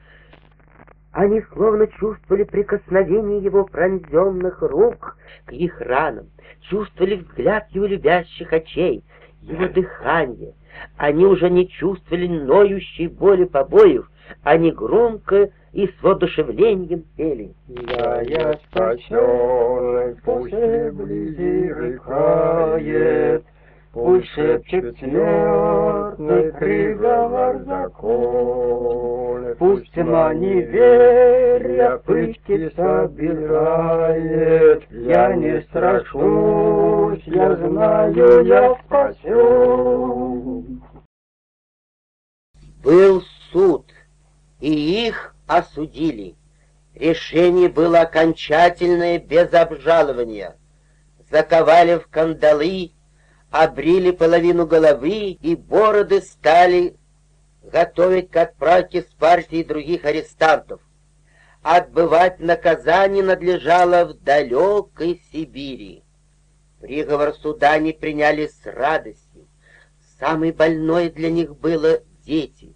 Они 1.12 1.42
словно 1.54 1.88
чувствовали 1.88 2.44
прикосновение 2.44 3.44
Его 3.44 3.66
пронзенных 3.66 4.62
рук 4.62 5.18
к 5.46 5.52
их 5.52 5.80
ранам, 5.82 6.30
чувствовали 6.62 7.16
взгляд 7.16 7.68
Его 7.70 7.86
любящих 7.86 8.52
очей, 8.52 9.04
Его 9.42 9.68
дыхание. 9.68 10.54
Они 10.98 11.26
уже 11.26 11.50
не 11.50 11.68
чувствовали 11.68 12.28
ноющей 12.28 13.08
боли 13.08 13.46
побоев, 13.46 14.10
они 14.44 14.72
громко 14.72 15.50
и 15.74 15.88
с 15.88 16.04
воодушевлением 16.04 17.04
пели. 17.16 17.54
Да 17.68 18.22
я 18.22 18.54
спасен, 18.66 20.18
пусть 20.24 20.54
вблизи 20.54 21.72
рыкает, 21.72 23.44
Пусть 23.98 24.30
шепчет 24.30 24.96
смертный 25.00 26.54
приговор 26.54 27.64
закон, 27.64 29.56
Пусть 29.58 29.92
тьма 29.92 30.36
неверия 30.36 31.98
пытки 32.06 32.70
собирает, 32.76 33.24
Я 34.92 35.34
не 35.36 35.62
страшусь, 35.64 37.24
я 37.26 37.56
знаю, 37.56 38.46
я 38.46 38.76
спасен. 38.86 40.80
Был 42.84 43.24
суд, 43.52 43.86
и 44.60 45.08
их 45.08 45.34
осудили. 45.48 46.36
Решение 46.94 47.68
было 47.68 48.02
окончательное, 48.02 49.18
без 49.18 49.52
обжалования. 49.56 50.56
Заковали 51.32 51.98
в 51.98 52.08
кандалы, 52.10 52.92
обрили 53.52 54.12
половину 54.12 54.66
головы, 54.66 55.38
и 55.42 55.56
бороды 55.56 56.22
стали 56.22 56.96
готовить 57.64 58.30
к 58.30 58.38
отправке 58.38 59.02
с 59.02 59.06
партией 59.06 59.64
других 59.64 60.06
арестантов. 60.06 60.82
Отбывать 61.62 62.40
наказание 62.40 63.24
надлежало 63.24 64.06
в 64.06 64.14
далекой 64.24 65.22
Сибири. 65.32 66.04
Приговор 66.80 67.34
суда 67.34 67.74
они 67.74 67.92
приняли 67.92 68.48
с 68.48 68.66
радостью. 68.66 69.48
Самой 70.20 70.52
больной 70.52 71.10
для 71.10 71.30
них 71.30 71.58
было 71.58 72.00
дети. 72.24 72.76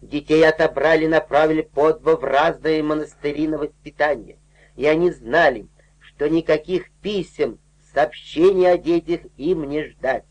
Детей 0.00 0.46
отобрали 0.48 1.04
и 1.04 1.08
направили 1.08 1.62
по 1.62 1.92
два 1.92 2.16
в 2.16 2.24
разные 2.24 2.82
монастыри 2.82 3.48
на 3.48 3.58
воспитание. 3.58 4.38
И 4.76 4.86
они 4.86 5.10
знали, 5.10 5.68
что 5.98 6.28
никаких 6.28 6.90
писем, 7.02 7.58
сообщений 7.92 8.70
о 8.70 8.78
детях 8.78 9.20
им 9.36 9.68
не 9.68 9.84
ждать. 9.84 10.24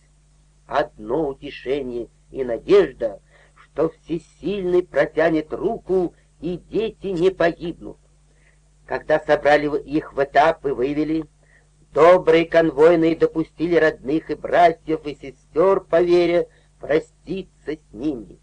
Одно 0.66 1.30
утешение 1.30 2.10
и 2.32 2.43
надежда, 2.43 3.22
что 3.55 3.89
всесильный 3.89 4.84
протянет 4.84 5.53
руку, 5.53 6.14
и 6.41 6.57
дети 6.57 7.07
не 7.07 7.32
погибнут. 7.32 7.97
Когда 8.86 9.20
собрали 9.20 9.82
их 9.82 10.14
в 10.14 10.24
этап 10.24 10.66
и 10.66 10.70
вывели, 10.70 11.26
добрые 11.93 12.45
конвойные 12.45 13.16
допустили 13.16 13.76
родных 13.76 14.30
и 14.30 14.36
братьев 14.36 15.05
и 15.05 15.16
сестер 15.16 15.82
по 15.82 16.01
вере 16.01 16.47
проститься 16.80 17.74
с 17.74 17.93
ними 17.93 18.39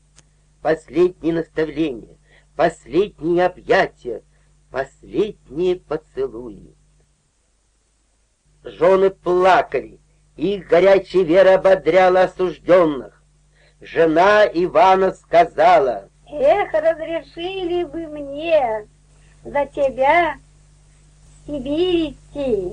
последние 0.67 1.33
наставления, 1.33 2.17
последние 2.57 3.47
объятия, 3.47 4.25
последние 4.73 5.77
поцелуи. 5.77 6.75
Жены 8.67 9.11
плакали, 9.11 10.01
их 10.37 10.67
горячая 10.67 11.23
вера 11.23 11.55
ободряла 11.55 12.23
осужденных. 12.23 13.23
Жена 13.81 14.45
Ивана 14.45 15.13
сказала, 15.13 16.09
Эх, 16.29 16.73
разрешили 16.73 17.85
бы 17.85 18.09
мне 18.09 18.89
за 19.45 19.67
тебя 19.67 20.35
в 21.45 21.47
Сибирь 21.47 22.11
идти. 22.11 22.73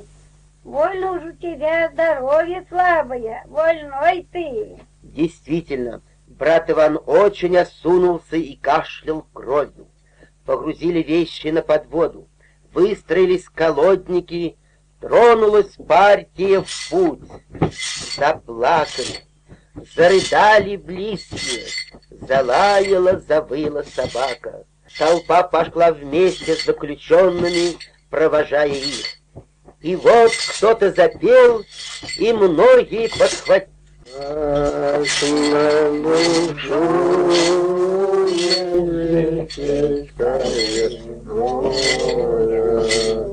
Больно 0.63 1.11
уж 1.11 1.23
у 1.25 1.31
тебя 1.33 1.91
здоровье 1.91 2.65
слабое, 2.69 3.43
больной 3.45 4.27
ты. 4.31 4.79
Действительно, 5.03 6.01
брат 6.25 6.71
Иван 6.71 6.99
очень 7.05 7.55
осунулся 7.55 8.37
и 8.37 8.55
кашлял 8.55 9.27
кровью. 9.31 9.87
Погрузили 10.43 11.03
вещи 11.03 11.49
на 11.49 11.61
подводу, 11.61 12.27
выстроились 12.73 13.47
колодники, 13.47 14.57
тронулась 15.03 15.75
партия 15.87 16.61
в 16.61 16.89
путь. 16.89 17.19
Заплакали, 18.17 19.19
зарыдали 19.95 20.77
близкие, 20.77 21.65
залаяла, 22.21 23.19
завыла 23.19 23.83
собака. 23.83 24.65
Толпа 24.97 25.43
пошла 25.43 25.91
вместе 25.91 26.55
с 26.55 26.65
заключенными, 26.65 27.75
провожая 28.09 28.69
их. 28.69 29.05
И 29.81 29.95
вот 29.95 30.31
кто-то 30.55 30.91
запел, 30.91 31.63
и 32.17 32.31
многие 32.31 33.09
подхватили. 33.09 33.73
Заунывный 42.25 43.32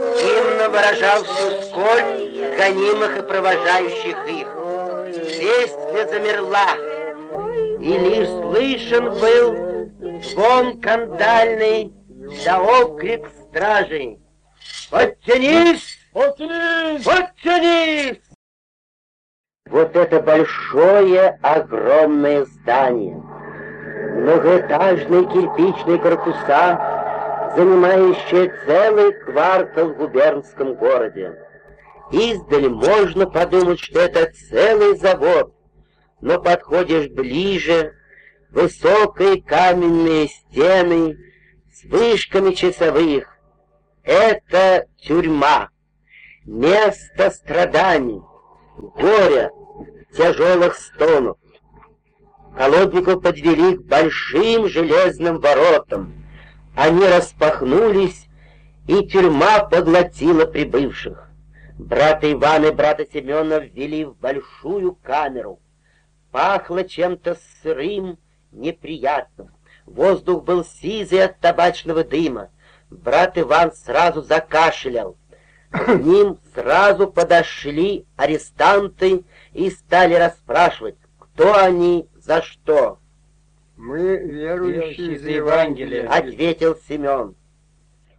гимна 0.00 0.68
выражал 0.68 1.24
всю 1.24 1.62
скорбь 1.62 2.56
гонимых 2.56 3.18
и 3.18 3.22
провожающих 3.22 4.16
их. 4.28 4.48
Песня 5.38 6.06
замерла, 6.08 6.74
и 7.80 7.98
лишь 7.98 8.28
слышен 8.28 9.10
был 9.20 10.20
звон 10.22 10.80
кандальный 10.80 11.92
да 12.44 12.60
окрик 12.60 13.28
стражей. 13.48 14.18
«Подтянись! 14.90 15.98
Подтянись! 16.12 17.04
Подтянись!» 17.04 18.20
Вот 19.68 19.94
это 19.94 20.20
большое, 20.20 21.38
огромное 21.42 22.44
здание. 22.44 23.22
Многоэтажные 24.16 25.24
кирпичные 25.26 25.98
корпуса, 25.98 26.99
занимающие 27.56 28.52
целый 28.66 29.12
квартал 29.12 29.88
в 29.88 29.96
губернском 29.96 30.74
городе. 30.74 31.36
Издали 32.12 32.68
можно 32.68 33.26
подумать, 33.28 33.80
что 33.80 34.00
это 34.00 34.30
целый 34.32 34.96
завод, 34.96 35.54
но 36.20 36.40
подходишь 36.40 37.08
ближе, 37.08 37.94
высокие 38.50 39.42
каменные 39.42 40.28
стены 40.28 41.16
с 41.72 41.84
вышками 41.84 42.52
часовых. 42.52 43.36
Это 44.02 44.86
тюрьма, 44.98 45.70
место 46.44 47.30
страданий, 47.30 48.20
горя, 48.76 49.50
тяжелых 50.16 50.74
стонов. 50.76 51.36
Колодников 52.56 53.22
подвели 53.22 53.76
к 53.76 53.82
большим 53.82 54.68
железным 54.68 55.38
воротам. 55.38 56.19
Они 56.74 57.06
распахнулись, 57.06 58.26
и 58.86 59.06
тюрьма 59.06 59.64
поглотила 59.64 60.46
прибывших. 60.46 61.28
Брата 61.78 62.30
Ивана 62.30 62.66
и 62.66 62.70
брата 62.70 63.06
Семена 63.10 63.58
ввели 63.58 64.04
в 64.04 64.16
большую 64.16 64.94
камеру. 64.94 65.60
Пахло 66.30 66.84
чем-то 66.84 67.38
сырым, 67.62 68.18
неприятным. 68.52 69.50
Воздух 69.86 70.44
был 70.44 70.64
сизый 70.64 71.24
от 71.24 71.40
табачного 71.40 72.04
дыма. 72.04 72.50
Брат 72.90 73.38
Иван 73.38 73.72
сразу 73.72 74.22
закашлял. 74.22 75.16
К 75.70 75.88
ним 75.94 76.38
сразу 76.54 77.08
подошли 77.08 78.06
арестанты 78.16 79.24
и 79.52 79.70
стали 79.70 80.14
расспрашивать, 80.14 80.96
кто 81.18 81.56
они, 81.56 82.08
за 82.16 82.42
что. 82.42 82.99
Мы 83.82 84.18
верующие 84.18 85.18
за 85.18 85.30
Евангелие. 85.30 86.06
Ответил 86.06 86.76
Семен. 86.86 87.34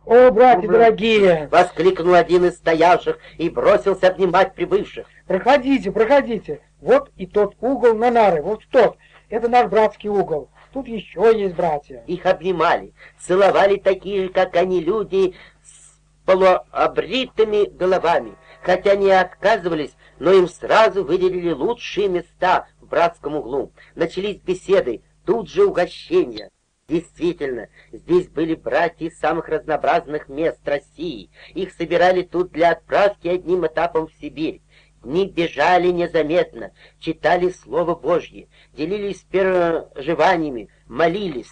О, 0.07 0.31
братья 0.31 0.67
дорогие! 0.67 1.47
Воскликнул 1.51 2.15
один 2.15 2.45
из 2.45 2.55
стоявших 2.55 3.19
и 3.37 3.47
бросился 3.47 4.07
обнимать 4.07 4.55
прибывших. 4.55 5.05
Проходите, 5.27 5.91
проходите. 5.91 6.61
Вот 6.79 7.11
и 7.15 7.27
тот 7.27 7.53
угол 7.61 7.93
на 7.93 8.09
нары, 8.09 8.41
вот 8.41 8.63
тот. 8.71 8.97
Это 9.29 9.49
наш 9.49 9.69
братский 9.69 10.09
угол. 10.09 10.49
Тут 10.73 10.87
еще 10.87 11.31
есть 11.39 11.55
братья. 11.55 12.03
Их 12.07 12.25
обнимали, 12.25 12.93
целовали 13.19 13.75
такие 13.75 14.23
же, 14.23 14.29
как 14.29 14.55
они, 14.55 14.81
люди 14.81 15.35
с 15.63 15.99
полуобритыми 16.25 17.69
головами. 17.69 18.33
Хотя 18.63 18.93
они 18.93 19.11
отказывались, 19.11 19.95
но 20.17 20.31
им 20.31 20.47
сразу 20.47 21.03
выделили 21.03 21.51
лучшие 21.51 22.09
места 22.09 22.65
в 22.79 22.87
братском 22.87 23.35
углу. 23.35 23.71
Начались 23.93 24.37
беседы, 24.37 25.03
тут 25.25 25.49
же 25.49 25.65
угощения. 25.65 26.49
Действительно, 26.87 27.69
здесь 27.91 28.27
были 28.27 28.53
братья 28.53 29.05
из 29.05 29.17
самых 29.17 29.47
разнообразных 29.47 30.27
мест 30.27 30.59
России. 30.67 31.29
Их 31.53 31.71
собирали 31.73 32.21
тут 32.21 32.51
для 32.51 32.71
отправки 32.71 33.27
одним 33.27 33.65
этапом 33.65 34.07
в 34.07 34.13
Сибирь. 34.15 34.61
Дни 35.01 35.25
бежали 35.27 35.87
незаметно, 35.87 36.71
читали 36.99 37.49
Слово 37.49 37.95
Божье, 37.95 38.49
делились 38.73 39.21
переживаниями, 39.21 40.69
молились. 40.85 41.51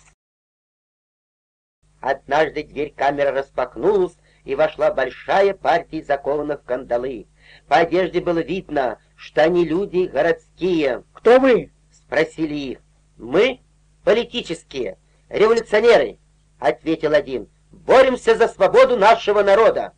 Однажды 2.00 2.64
дверь 2.64 2.94
камеры 2.96 3.32
распахнулась, 3.32 4.18
и 4.46 4.56
вошла 4.56 4.92
большая 4.92 5.54
партия 5.54 6.04
закованных 6.04 6.62
в 6.62 6.66
кандалы. 6.66 7.28
По 7.68 7.78
одежде 7.78 8.20
было 8.20 8.40
видно, 8.40 9.00
что 9.16 9.44
они 9.44 9.66
люди 9.66 10.08
городские. 10.08 11.04
Кто 11.14 11.40
вы? 11.40 11.72
Спросили 11.92 12.56
их. 12.56 12.80
Мы 13.20 13.60
политические, 14.06 14.98
революционеры, 15.28 16.20
ответил 16.58 17.14
один. 17.14 17.50
Боремся 17.70 18.36
за 18.36 18.48
свободу 18.48 18.96
нашего 18.96 19.44
народа. 19.44 19.92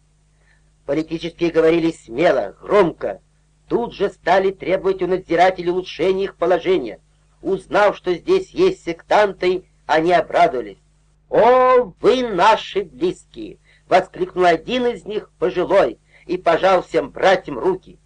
Политические 0.88 1.52
говорили 1.52 1.92
смело, 1.92 2.58
громко. 2.60 3.22
Тут 3.68 3.94
же 3.94 4.10
стали 4.10 4.50
требовать 4.50 5.04
у 5.04 5.08
надзирателей 5.08 5.70
улучшения 5.70 6.26
их 6.26 6.36
положения. 6.36 7.00
Узнав, 7.44 7.96
что 7.96 8.14
здесь 8.16 8.50
есть 8.50 8.84
сектанты, 8.84 9.66
они 9.86 10.12
обрадовались. 10.12 10.80
«О, 11.30 11.94
вы 12.02 12.28
наши 12.28 12.84
близкие! 12.84 13.60
воскликнул 13.88 14.46
один 14.46 14.88
из 14.88 15.06
них, 15.06 15.30
пожилой, 15.38 16.00
и 16.26 16.38
пожал 16.38 16.82
всем 16.82 17.12
братьям 17.12 17.60
руки. 17.60 18.00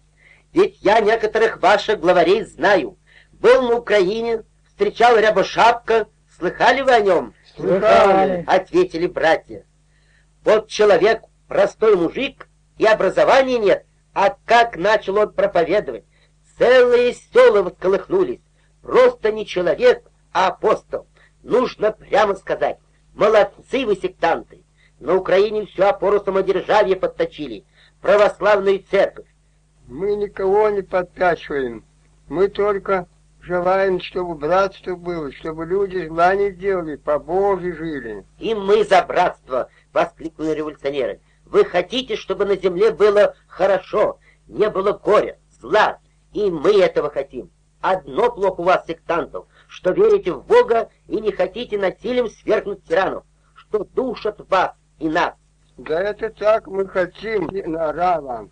«Ведь 0.52 0.76
я 0.82 1.00
некоторых 1.00 1.62
ваших 1.62 2.00
главарей 2.00 2.44
знаю. 2.44 2.98
Был 3.32 3.62
на 3.62 3.76
Украине, 3.76 4.44
встречал 4.76 5.18
Рябошапка. 5.18 6.06
Слыхали 6.38 6.82
вы 6.82 6.92
о 6.92 7.00
нем?» 7.00 7.34
«Слыхали»,— 7.56 8.44
ответили 8.46 9.06
братья. 9.06 9.64
«Вот 10.44 10.68
человек, 10.68 11.22
простой 11.48 11.96
мужик, 11.96 12.46
и 12.76 12.84
образования 12.84 13.58
нет, 13.58 13.86
а 14.12 14.36
как 14.44 14.76
начал 14.76 15.16
он 15.16 15.32
проповедовать? 15.32 16.04
Целые 16.58 17.14
села 17.14 17.68
всколыхнулись. 17.68 18.40
Просто 18.82 19.32
не 19.32 19.46
человек, 19.46 20.04
а 20.32 20.48
апостол. 20.48 21.06
Нужно 21.42 21.92
прямо 21.92 22.34
сказать, 22.34 22.78
молодцы 23.14 23.86
вы, 23.86 23.96
сектанты. 23.96 24.62
На 25.00 25.14
Украине 25.14 25.66
всю 25.66 25.84
опору 25.84 26.20
самодержавия 26.22 26.96
подточили, 26.96 27.64
православную 28.02 28.84
церковь. 28.90 29.26
Мы 29.86 30.16
никого 30.16 30.68
не 30.68 30.82
подтачиваем. 30.82 31.84
Мы 32.28 32.48
только 32.48 33.06
желаем, 33.46 34.00
чтобы 34.00 34.34
братство 34.34 34.96
было, 34.96 35.32
чтобы 35.32 35.64
люди 35.66 36.06
зла 36.06 36.34
не 36.34 36.50
делали, 36.50 36.96
по 36.96 37.18
Божьи 37.18 37.70
жили. 37.70 38.24
И 38.38 38.54
мы 38.54 38.84
за 38.84 39.02
братство, 39.02 39.70
воскликнули 39.92 40.50
революционеры. 40.50 41.20
Вы 41.44 41.64
хотите, 41.64 42.16
чтобы 42.16 42.44
на 42.44 42.56
земле 42.56 42.90
было 42.90 43.34
хорошо, 43.46 44.18
не 44.48 44.68
было 44.68 44.92
горя, 44.92 45.38
зла, 45.60 45.98
и 46.32 46.50
мы 46.50 46.80
этого 46.80 47.08
хотим. 47.08 47.50
Одно 47.80 48.32
плохо 48.32 48.60
у 48.60 48.64
вас, 48.64 48.84
сектантов, 48.86 49.46
что 49.68 49.92
верите 49.92 50.32
в 50.32 50.44
Бога 50.44 50.90
и 51.06 51.20
не 51.20 51.30
хотите 51.30 51.78
насилием 51.78 52.28
свергнуть 52.28 52.82
тиранов, 52.84 53.24
что 53.54 53.84
душат 53.84 54.40
вас 54.50 54.72
и 54.98 55.08
нас. 55.08 55.34
Да 55.76 56.00
это 56.00 56.30
так 56.30 56.66
мы 56.66 56.88
хотим, 56.88 57.48
нора 57.70 58.20
вам. 58.20 58.50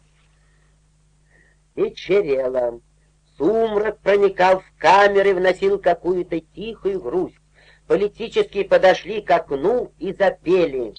Вечерело. 1.74 2.80
Сумрак 3.37 3.99
проникал 4.01 4.61
в 4.61 4.78
камеры, 4.78 5.35
вносил 5.35 5.78
какую-то 5.78 6.41
тихую 6.41 7.01
грусть. 7.01 7.37
Политические 7.87 8.64
подошли 8.64 9.20
к 9.20 9.30
окну 9.30 9.93
и 9.99 10.12
запели. 10.12 10.95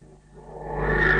Они 0.00 1.15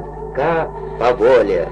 тоска 0.00 0.64
по 0.98 1.12
воле. 1.14 1.68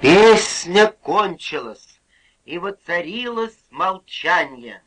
Песня 0.00 0.92
кончилась, 1.02 2.00
и 2.44 2.58
воцарилось 2.58 3.58
молчание. 3.70 4.82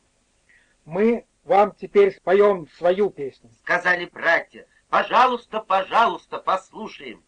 Мы 0.84 1.26
вам 1.52 1.72
теперь 1.72 2.14
споем 2.14 2.66
свою 2.78 3.10
песню. 3.10 3.50
Сказали 3.62 4.06
братья, 4.06 4.66
пожалуйста, 4.88 5.60
пожалуйста, 5.60 6.38
послушаем. 6.38 7.22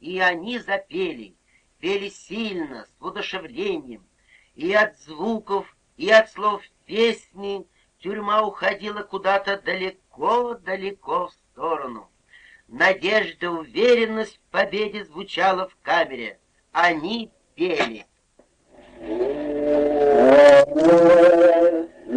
И 0.00 0.20
они 0.20 0.58
запели, 0.58 1.34
пели 1.80 2.10
сильно, 2.10 2.84
с 2.84 2.94
воодушевлением. 3.00 4.06
И 4.54 4.74
от 4.74 4.98
звуков, 4.98 5.74
и 5.96 6.10
от 6.10 6.30
слов 6.30 6.62
песни 6.84 7.66
тюрьма 8.00 8.42
уходила 8.42 9.02
куда-то 9.02 9.58
далеко-далеко 9.62 11.28
в 11.28 11.32
сторону. 11.32 12.10
Надежда, 12.68 13.50
уверенность 13.50 14.36
в 14.36 14.50
победе 14.50 15.06
звучала 15.06 15.70
в 15.70 15.76
камере. 15.80 16.38
Они 16.70 17.30
пели. 17.54 18.04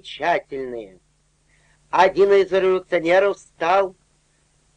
песня 0.00 0.40
замечательная. 0.40 0.98
Один 1.90 2.32
из 2.32 2.52
революционеров 2.52 3.36
встал 3.36 3.94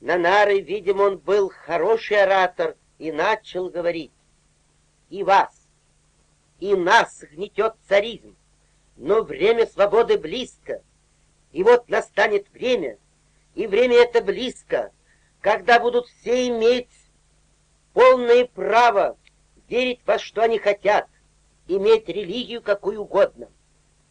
на 0.02 0.18
нары, 0.18 0.60
видимо, 0.62 1.04
он 1.04 1.18
был 1.18 1.50
хороший 1.50 2.22
оратор, 2.22 2.76
и 3.00 3.12
начал 3.12 3.70
говорить. 3.70 4.12
И 5.10 5.24
вас, 5.24 5.68
и 6.60 6.74
нас 6.76 7.24
гнетет 7.32 7.76
царизм, 7.88 8.36
но 8.96 9.24
время 9.24 9.66
свободы 9.68 10.18
близко. 10.18 10.82
И 11.52 11.64
вот 11.64 11.90
настанет 11.90 12.50
время, 12.50 12.98
и 13.56 13.68
время 13.68 13.98
это 13.98 14.22
близко, 14.22 14.92
когда 15.42 15.80
будут 15.80 16.08
все 16.08 16.48
иметь 16.48 16.90
полное 17.94 18.46
право 18.46 19.18
верить 19.68 20.00
во 20.06 20.18
что 20.18 20.42
они 20.42 20.58
хотят, 20.58 21.08
иметь 21.68 22.08
религию 22.08 22.62
какую 22.62 23.02
угодно. 23.02 23.50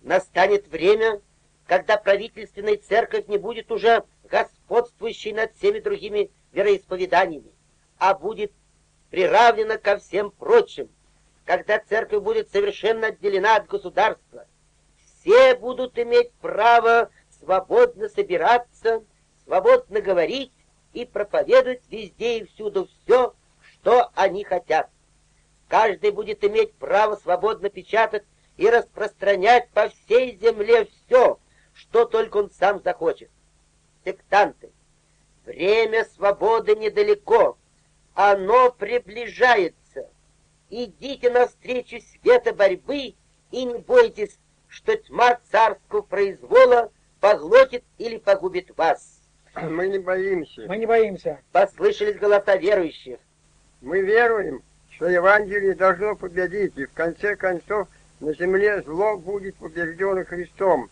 Настанет 0.03 0.67
время, 0.69 1.21
когда 1.67 1.97
правительственная 1.97 2.77
церковь 2.77 3.29
не 3.29 3.39
будет 3.39 3.71
уже 3.71 4.05
господствующей 4.25 5.33
над 5.33 5.55
всеми 5.55 5.79
другими 5.79 6.31
вероисповеданиями, 6.53 7.53
а 7.99 8.15
будет 8.15 8.53
приравнена 9.11 9.79
ко 9.79 9.99
всем 9.99 10.31
прочим, 10.31 10.91
когда 11.45 11.79
церковь 11.79 12.23
будет 12.23 12.51
совершенно 12.51 13.09
отделена 13.09 13.57
от 13.57 13.67
государства. 13.67 14.47
Все 15.21 15.55
будут 15.55 15.99
иметь 15.99 16.33
право 16.41 17.11
свободно 17.39 18.09
собираться, 18.09 19.05
свободно 19.45 20.01
говорить 20.01 20.53
и 20.93 21.05
проповедовать 21.05 21.83
везде 21.89 22.39
и 22.39 22.47
всюду 22.47 22.89
все, 23.05 23.35
что 23.61 24.11
они 24.15 24.43
хотят. 24.43 24.91
Каждый 25.69 26.11
будет 26.11 26.43
иметь 26.45 26.75
право 26.75 27.17
свободно 27.17 27.71
печатать 27.71 28.25
и 28.57 28.69
распространять 28.69 29.71
по 29.71 29.89
всей 29.89 30.37
земле 30.37 30.87
все, 30.87 31.39
что 31.73 32.05
только 32.05 32.39
он 32.39 32.51
сам 32.51 32.83
захочет. 32.83 33.31
Сектанты, 34.05 34.71
время 35.45 36.05
свободы 36.05 36.77
недалеко, 36.77 37.57
оно 38.15 38.71
приближается. 38.73 40.09
Идите 40.71 41.31
навстречу 41.31 41.99
света 42.01 42.53
борьбы 42.53 43.15
и 43.51 43.65
не 43.65 43.79
бойтесь, 43.79 44.39
что 44.69 44.97
тьма 44.97 45.39
царского 45.51 46.03
произвола 46.03 46.91
поглотит 47.21 47.85
или 47.99 48.17
погубит 48.19 48.77
вас. 48.77 49.21
Мы 49.55 49.89
не 49.89 49.99
боимся. 49.99 50.63
Мы 50.67 50.79
не 50.79 50.87
боимся. 50.87 51.41
Послышались 51.53 52.19
голоса 52.19 52.57
верующих. 52.57 53.19
Мы 53.83 54.01
веруем, 54.01 54.63
что 54.91 55.09
Евангелие 55.09 55.75
должно 55.75 56.17
победить, 56.17 56.77
и 56.79 56.87
в 56.87 56.93
конце 56.93 57.37
концов 57.37 57.89
на 58.23 58.33
земле 58.35 58.81
зло 58.83 59.17
будет 59.17 59.57
побеждено 59.57 60.25
Христом. 60.25 60.89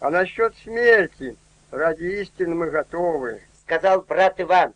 А 0.00 0.08
насчет 0.08 0.56
смерти, 0.56 1.36
ради 1.70 2.04
истины 2.04 2.54
мы 2.54 2.70
готовы. 2.70 3.42
Сказал 3.60 4.00
брат 4.00 4.40
Иван, 4.40 4.72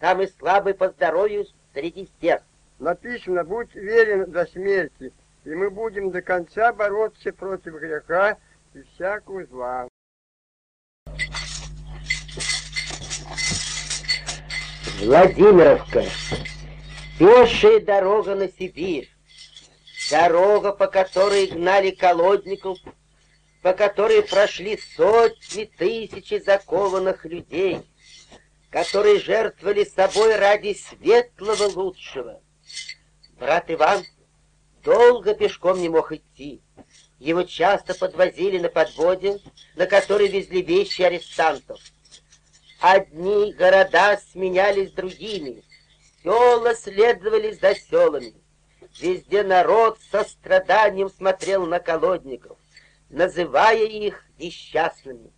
самый 0.00 0.28
слабый 0.28 0.72
по 0.72 0.88
здоровью 0.88 1.46
среди 1.74 2.08
всех. 2.18 2.40
Написано, 2.78 3.44
будь 3.44 3.74
верен 3.74 4.30
до 4.30 4.46
смерти, 4.46 5.12
и 5.44 5.50
мы 5.50 5.68
будем 5.68 6.10
до 6.10 6.22
конца 6.22 6.72
бороться 6.72 7.32
против 7.34 7.74
греха 7.74 8.38
и 8.72 8.82
всякого 8.94 9.44
зла. 9.44 9.88
Владимировка. 15.00 16.02
Пешая 17.18 17.80
дорога 17.80 18.34
на 18.34 18.48
Сибирь. 18.48 19.15
Дорога, 20.10 20.72
по 20.72 20.86
которой 20.86 21.46
гнали 21.46 21.90
колодников, 21.90 22.78
по 23.62 23.72
которой 23.72 24.22
прошли 24.22 24.78
сотни 24.96 25.64
тысячи 25.64 26.38
закованных 26.38 27.24
людей, 27.24 27.82
которые 28.70 29.18
жертвовали 29.18 29.84
собой 29.84 30.36
ради 30.36 30.74
светлого 30.74 31.64
лучшего. 31.64 32.40
Брат 33.40 33.64
Иван 33.68 34.04
долго 34.84 35.34
пешком 35.34 35.80
не 35.80 35.88
мог 35.88 36.12
идти. 36.12 36.62
Его 37.18 37.42
часто 37.42 37.94
подвозили 37.94 38.58
на 38.58 38.68
подводе, 38.68 39.40
на 39.74 39.86
которой 39.86 40.28
везли 40.28 40.62
вещи 40.62 41.02
арестантов. 41.02 41.80
Одни 42.80 43.52
города 43.54 44.20
сменялись 44.30 44.92
другими, 44.92 45.64
села 46.22 46.74
следовали 46.74 47.52
за 47.52 47.74
селами. 47.74 48.34
Везде 48.98 49.42
народ 49.42 49.98
со 50.10 50.24
страданием 50.24 51.10
смотрел 51.10 51.66
на 51.66 51.80
колодников, 51.80 52.58
называя 53.10 53.84
их 53.84 54.24
несчастными. 54.38 55.32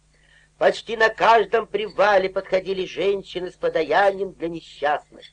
Почти 0.58 0.96
на 0.96 1.08
каждом 1.08 1.66
привале 1.66 2.28
подходили 2.28 2.84
женщины 2.84 3.50
с 3.50 3.54
подаянием 3.54 4.32
для 4.32 4.48
несчастных. 4.48 5.24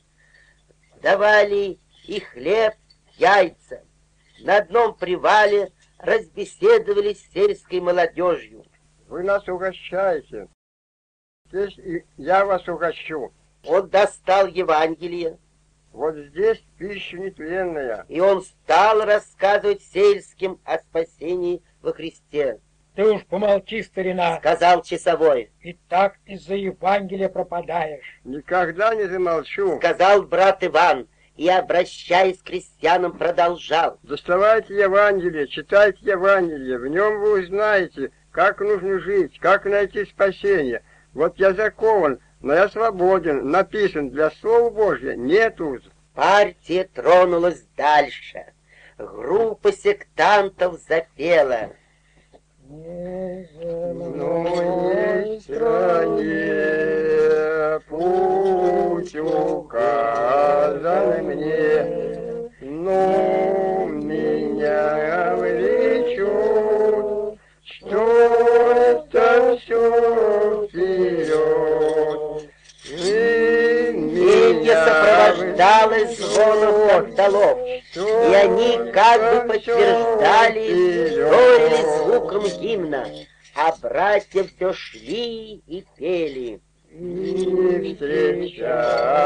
Давали 1.02 1.78
и 2.06 2.20
хлеб, 2.20 2.74
яйца. 3.16 3.84
На 4.40 4.58
одном 4.58 4.96
привале 4.96 5.72
разбеседовались 5.98 7.22
с 7.22 7.32
сельской 7.32 7.80
молодежью. 7.80 8.64
Вы 9.08 9.22
нас 9.22 9.46
угощаете. 9.48 10.48
Здесь 11.46 11.78
и 11.78 12.04
я 12.16 12.44
вас 12.44 12.66
угощу. 12.68 13.32
Он 13.64 13.88
достал 13.88 14.46
Евангелие, 14.46 15.38
Вот 15.96 16.14
здесь 16.14 16.62
пища 16.76 17.16
нетленная. 17.16 18.04
и 18.10 18.20
он 18.20 18.42
стал 18.42 19.00
рассказывать 19.06 19.80
сельским 19.80 20.60
о 20.66 20.76
спасении 20.76 21.62
во 21.80 21.94
Христе. 21.94 22.60
Ты 22.94 23.06
уж 23.06 23.24
помолчи, 23.24 23.82
старина, 23.82 24.36
Сказал 24.36 24.82
часовой, 24.82 25.52
и 25.62 25.72
так 25.88 26.16
из-за 26.26 26.54
Евангелия 26.54 27.30
пропадаешь. 27.30 28.20
Никогда 28.24 28.94
не 28.94 29.04
замолчу. 29.08 29.78
сказал 29.78 30.24
брат 30.24 30.62
Иван, 30.62 31.08
и, 31.36 31.48
обращаясь 31.48 32.42
к 32.42 32.48
крестьянам, 32.48 33.16
продолжал. 33.16 33.98
Доставайте 34.02 34.74
Евангелие, 34.74 35.48
читайте 35.48 35.98
Евангелие. 36.02 36.78
В 36.78 36.88
нем 36.88 37.22
вы 37.22 37.40
узнаете, 37.40 38.10
как 38.32 38.60
нужно 38.60 38.98
жить, 39.00 39.38
как 39.38 39.64
найти 39.64 40.04
спасение. 40.04 40.82
Вот 41.14 41.38
я 41.38 41.54
закован, 41.54 42.20
но 42.40 42.54
я 42.54 42.68
свободен, 42.68 43.50
написан 43.50 44.10
для 44.10 44.30
Слова 44.30 44.70
Божьего, 44.70 45.12
нет 45.12 45.60
уз. 45.60 45.82
Партия 46.14 46.88
тронулась 46.94 47.62
дальше. 47.76 48.44
Группа 48.98 49.72
сектантов 49.72 50.80
запела. 50.88 51.70
Стране 55.40 56.76
путь 57.88 59.14
указан 59.16 60.06
мне, 61.24 61.84
но 62.60 63.86
меня 63.86 65.36
влечет, 65.36 66.26
что 67.62 68.02
это 68.74 69.58
все 69.58 70.66
вперед. 70.68 71.95
Сопровождалось 75.66 76.18
звоном 76.18 77.14
колоколов, 77.14 77.58
и 77.94 78.34
они 78.34 78.92
как 78.92 79.20
бы 79.20 79.40
подтверждали, 79.48 81.10
вторили 81.10 81.82
звуком 81.98 82.44
гимна, 82.60 83.04
а 83.54 83.74
братья 83.80 84.44
все 84.44 84.72
шли 84.72 85.62
и 85.66 85.84
пели. 85.96 86.60
И 86.90 87.94
встречаю 87.94 89.18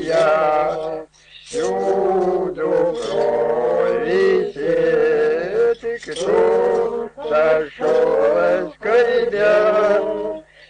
я 0.00 1.06
всюду 1.44 2.96
крови 3.02 4.52
свет, 4.52 5.78
кто 6.02 7.10
сошел 7.28 8.72
скорбя, 8.74 10.02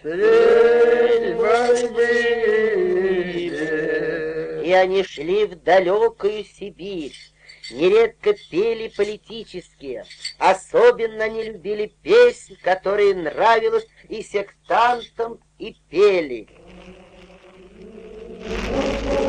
средь 0.01 1.35
борьбы. 1.37 2.78
И 4.69 4.71
они 4.71 5.01
шли 5.01 5.45
в 5.45 5.55
далекую 5.63 6.45
Сибирь, 6.45 7.15
нередко 7.71 8.35
пели 8.51 8.93
политические. 8.95 10.05
Особенно 10.37 11.23
они 11.23 11.41
любили 11.41 11.91
песнь, 12.03 12.55
которая 12.61 13.15
нравилась 13.15 13.87
и 14.09 14.21
сектантам, 14.21 15.39
и 15.57 15.75
пели. 15.89 16.47
В 18.45 19.28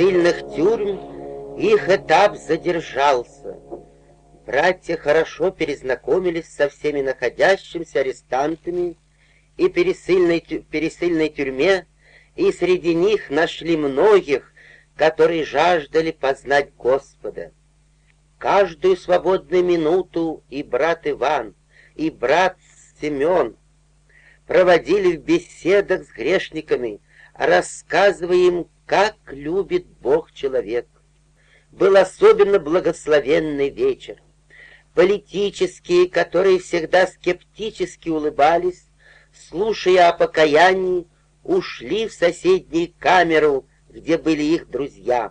пересыльных 0.00 0.56
тюрьм 0.56 1.56
их 1.58 1.90
этап 1.90 2.38
задержался. 2.38 3.58
Братья 4.46 4.96
хорошо 4.96 5.50
перезнакомились 5.50 6.48
со 6.48 6.70
всеми 6.70 7.02
находящимися 7.02 8.00
арестантами 8.00 8.96
и 9.58 9.68
пересыльной, 9.68 10.40
пересыльной 10.40 11.28
тюрьме, 11.28 11.86
и 12.34 12.50
среди 12.50 12.94
них 12.94 13.28
нашли 13.28 13.76
многих, 13.76 14.54
которые 14.96 15.44
жаждали 15.44 16.12
познать 16.12 16.74
Господа. 16.76 17.52
Каждую 18.38 18.96
свободную 18.96 19.62
минуту 19.62 20.42
и 20.48 20.62
брат 20.62 21.06
Иван, 21.06 21.54
и 21.94 22.08
брат 22.08 22.56
Семен 22.98 23.54
проводили 24.46 25.18
в 25.18 25.20
беседах 25.20 26.04
с 26.04 26.08
грешниками, 26.10 27.00
рассказывая 27.34 28.36
им, 28.36 28.66
как 28.90 29.14
любит 29.28 29.86
Бог 30.00 30.32
человек. 30.32 30.88
Был 31.70 31.96
особенно 31.96 32.58
благословенный 32.58 33.70
вечер. 33.70 34.20
Политические, 34.96 36.08
которые 36.08 36.58
всегда 36.58 37.06
скептически 37.06 38.08
улыбались, 38.08 38.88
слушая 39.32 40.08
о 40.08 40.12
покаянии, 40.12 41.06
ушли 41.44 42.08
в 42.08 42.12
соседнюю 42.12 42.92
камеру, 42.98 43.64
где 43.88 44.18
были 44.18 44.42
их 44.42 44.68
друзья. 44.68 45.30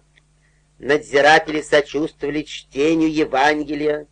Надзиратели 0.78 1.60
сочувствовали 1.60 2.44
чтению 2.44 3.14
Евангелия. 3.14 4.08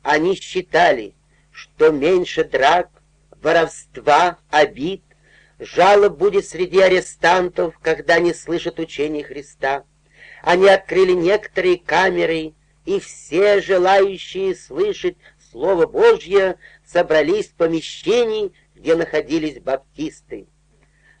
Они 0.00 0.36
считали, 0.36 1.14
что 1.50 1.90
меньше 1.90 2.44
драк, 2.44 2.88
воровства, 3.42 4.38
обид, 4.48 5.02
жалоб 5.58 6.16
будет 6.16 6.46
среди 6.46 6.80
арестантов, 6.80 7.78
когда 7.80 8.18
не 8.18 8.34
слышат 8.34 8.78
учения 8.78 9.24
Христа. 9.24 9.84
Они 10.42 10.68
открыли 10.68 11.12
некоторые 11.12 11.78
камеры, 11.78 12.54
и 12.84 13.00
все 13.00 13.60
желающие 13.60 14.54
слышать 14.54 15.16
Слово 15.50 15.86
Божье 15.86 16.58
собрались 16.84 17.48
в 17.48 17.54
помещении, 17.54 18.52
где 18.74 18.94
находились 18.94 19.58
баптисты. 19.58 20.46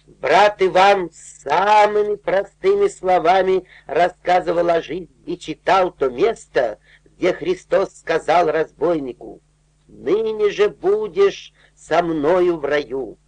Брат 0.06 0.62
Иван 0.62 1.10
самыми 1.12 2.16
простыми 2.16 2.88
словами 2.88 3.64
рассказывал 3.86 4.68
о 4.68 4.82
жизни 4.82 5.08
и 5.24 5.38
читал 5.38 5.90
то 5.90 6.10
место, 6.10 6.78
где 7.04 7.32
Христос 7.32 7.96
сказал 7.96 8.50
разбойнику, 8.50 9.40
«Ныне 9.88 10.50
же 10.50 10.68
будешь 10.68 11.52
со 11.74 12.02
мною 12.02 12.58
в 12.58 12.64
раю». 12.64 13.18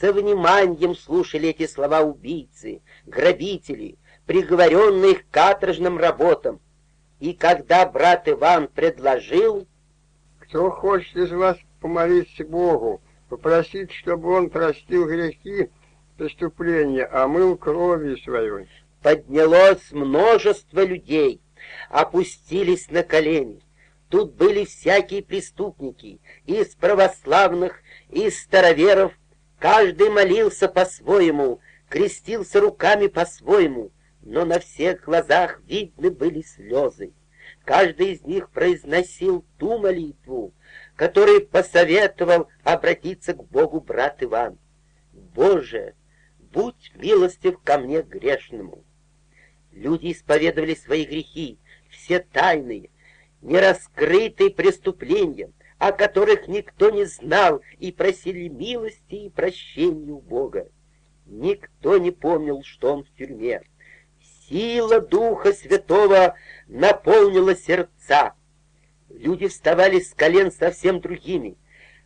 Со 0.00 0.12
вниманием 0.12 0.96
слушали 0.96 1.50
эти 1.50 1.68
слова 1.68 2.00
убийцы, 2.00 2.82
грабители, 3.06 3.96
приговоренные 4.26 5.14
к 5.14 5.30
каторжным 5.30 5.98
работам. 5.98 6.60
И 7.20 7.32
когда 7.32 7.86
брат 7.86 8.28
Иван 8.28 8.68
предложил... 8.68 9.68
Кто 10.40 10.70
хочет 10.70 11.16
из 11.16 11.32
вас 11.32 11.56
помолиться 11.80 12.44
Богу, 12.44 13.02
попросить, 13.28 13.92
чтобы 13.92 14.32
он 14.32 14.50
простил 14.50 15.06
грехи, 15.06 15.70
преступления, 16.16 17.06
омыл 17.06 17.56
кровью 17.56 18.18
своей. 18.18 18.68
Поднялось 19.02 19.90
множество 19.90 20.84
людей, 20.84 21.40
опустились 21.88 22.90
на 22.90 23.02
колени. 23.04 23.62
Тут 24.10 24.34
были 24.34 24.64
всякие 24.64 25.22
преступники, 25.22 26.20
из 26.46 26.74
православных, 26.74 27.80
из 28.10 28.40
староверов. 28.42 29.12
Каждый 29.64 30.10
молился 30.10 30.68
по-своему, 30.68 31.58
крестился 31.88 32.60
руками 32.60 33.06
по-своему, 33.06 33.92
но 34.20 34.44
на 34.44 34.58
всех 34.58 35.04
глазах 35.04 35.62
видны 35.64 36.10
были 36.10 36.42
слезы. 36.42 37.14
Каждый 37.64 38.12
из 38.12 38.20
них 38.24 38.50
произносил 38.50 39.42
ту 39.56 39.78
молитву, 39.78 40.52
которой 40.96 41.40
посоветовал 41.40 42.48
обратиться 42.62 43.32
к 43.32 43.42
Богу 43.42 43.80
брат 43.80 44.22
Иван. 44.22 44.58
«Боже, 45.14 45.94
будь 46.38 46.92
милостив 46.96 47.58
ко 47.60 47.78
мне 47.78 48.02
грешному». 48.02 48.84
Люди 49.72 50.12
исповедовали 50.12 50.74
свои 50.74 51.06
грехи, 51.06 51.58
все 51.88 52.20
тайные, 52.20 52.90
нераскрытые 53.40 54.50
преступления, 54.50 55.52
о 55.78 55.92
которых 55.92 56.48
никто 56.48 56.90
не 56.90 57.04
знал, 57.04 57.62
и 57.78 57.92
просили 57.92 58.48
милости 58.48 59.14
и 59.14 59.30
прощения 59.30 60.12
у 60.12 60.20
Бога. 60.20 60.68
Никто 61.26 61.98
не 61.98 62.10
помнил, 62.10 62.62
что 62.62 62.94
он 62.94 63.04
в 63.04 63.10
тюрьме. 63.16 63.62
Сила 64.48 65.00
Духа 65.00 65.52
Святого 65.52 66.34
наполнила 66.66 67.56
сердца. 67.56 68.34
Люди 69.08 69.48
вставали 69.48 70.00
с 70.00 70.12
колен 70.14 70.52
совсем 70.52 71.00
другими. 71.00 71.56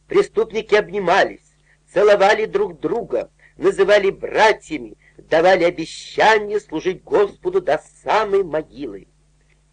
Преступники 0.06 0.74
обнимались, 0.74 1.54
целовали 1.92 2.46
друг 2.46 2.80
друга, 2.80 3.30
называли 3.56 4.10
братьями, 4.10 4.96
давали 5.16 5.64
обещание 5.64 6.60
служить 6.60 7.02
Господу 7.02 7.60
до 7.60 7.82
самой 8.02 8.44
могилы. 8.44 9.08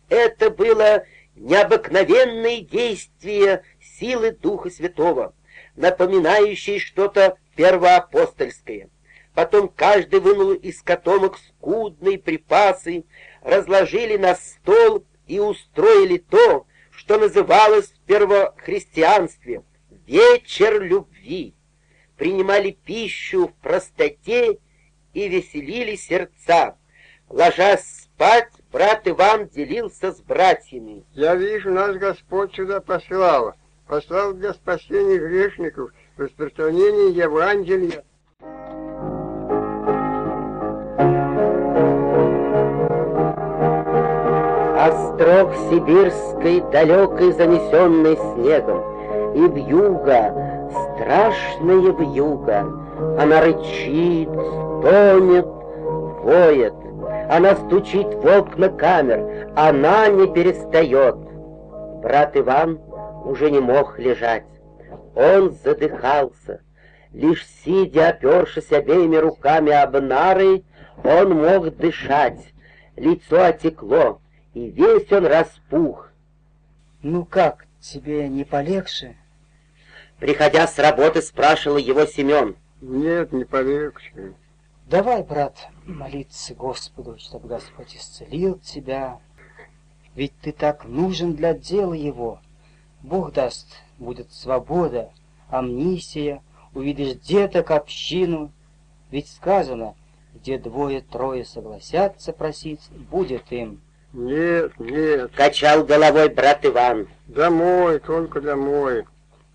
Это 0.10 0.50
было 0.50 1.06
необыкновенное 1.36 2.62
действие 2.62 3.64
силы 4.00 4.32
Духа 4.32 4.70
Святого, 4.70 5.34
напоминающее 5.76 6.80
что-то 6.80 7.38
первоапостольское. 7.56 8.90
Потом 9.34 9.68
каждый 9.68 10.20
вынул 10.22 10.54
из 10.54 10.82
котомок 10.82 11.38
скудные 11.38 12.18
припасы, 12.18 13.04
разложили 13.42 14.18
на 14.18 14.36
стол 14.36 15.06
и 15.28 15.40
устроили 15.40 16.18
то, 16.18 16.66
что 16.92 17.18
называлось 17.18 17.88
в 17.88 18.00
первохристианстве 18.06 19.64
«вечер 20.08 20.82
любви». 20.82 21.54
Принимали 22.18 22.72
пищу 22.72 23.50
в 23.50 23.54
простоте 23.56 24.58
и 25.14 25.28
веселили 25.28 25.98
сердца. 25.98 26.78
Ложась 27.28 28.06
спать, 28.16 28.52
брат 28.72 29.06
Иван 29.06 29.50
делился 29.50 30.14
с 30.14 30.22
братьями. 30.22 31.04
Я 31.12 31.36
вижу, 31.36 31.72
нас 31.72 31.98
Господь 31.98 32.56
сюда 32.56 32.80
послал. 32.80 33.56
Послал 33.88 34.34
для 34.34 34.52
спасения 34.54 35.20
грешников, 35.20 35.92
распространения 36.18 37.12
Евангелия. 37.12 38.04
Острог 44.82 45.54
сибирской, 45.70 46.62
далекой, 46.72 47.32
занесенный 47.34 48.16
снегом, 48.34 49.36
И 49.36 49.48
вьюга, 49.50 50.34
страшная 50.96 51.92
вьюга, 51.94 52.62
Она 53.20 53.42
рычит, 53.42 54.30
стонет, 54.30 55.46
воет, 56.24 56.74
Она 57.30 57.56
стучит 57.56 58.08
в 58.16 58.26
окна 58.26 58.70
камер, 58.70 59.52
Она 59.56 60.08
не 60.08 60.26
перестает. 60.34 61.16
Брат 62.02 62.36
Иван 62.36 62.80
уже 63.26 63.52
не 63.52 63.60
мог 63.60 64.00
лежать. 64.00 64.46
Он 65.16 65.52
задыхался. 65.52 66.62
Лишь 67.12 67.46
сидя, 67.48 68.10
опершись 68.10 68.72
обеими 68.72 69.16
руками 69.16 69.72
об 69.72 70.00
нары, 70.02 70.64
он 71.04 71.34
мог 71.34 71.76
дышать. 71.76 72.54
Лицо 72.96 73.44
отекло, 73.44 74.22
и 74.54 74.70
весь 74.70 75.12
он 75.12 75.26
распух. 75.26 76.12
Ну 77.02 77.26
как, 77.26 77.66
тебе 77.80 78.28
не 78.28 78.44
полегче? 78.44 79.16
Приходя 80.20 80.68
с 80.68 80.78
работы, 80.80 81.22
спрашивал 81.22 81.78
его 81.78 82.06
Семен. 82.06 82.56
Нет, 82.82 83.32
не 83.32 83.44
полегче. 83.44 84.34
Давай, 84.88 85.24
брат, 85.24 85.68
молиться 85.86 86.54
Господу, 86.54 87.18
чтобы 87.18 87.48
Господь 87.48 87.96
исцелил 87.96 88.60
тебя. 88.60 89.20
Ведь 90.16 90.34
ты 90.42 90.52
так 90.52 90.86
нужен 90.86 91.36
для 91.36 91.54
дела 91.54 91.94
его. 91.94 92.40
Бог 93.06 93.34
даст, 93.34 93.68
будет 94.00 94.32
свобода, 94.34 95.12
амнисия, 95.52 96.42
увидишь 96.74 97.14
деток, 97.20 97.70
общину. 97.70 98.52
Ведь 99.12 99.30
сказано, 99.30 99.94
где 100.34 100.58
двое-трое 100.58 101.46
согласятся 101.46 102.34
просить, 102.34 102.82
будет 103.12 103.52
им. 103.52 103.80
Нет, 104.12 104.72
нет. 104.80 105.32
Качал 105.36 105.84
головой 105.84 106.30
брат 106.30 106.66
Иван. 106.66 107.08
Домой, 107.28 108.00
только 108.00 108.42
домой. 108.42 109.06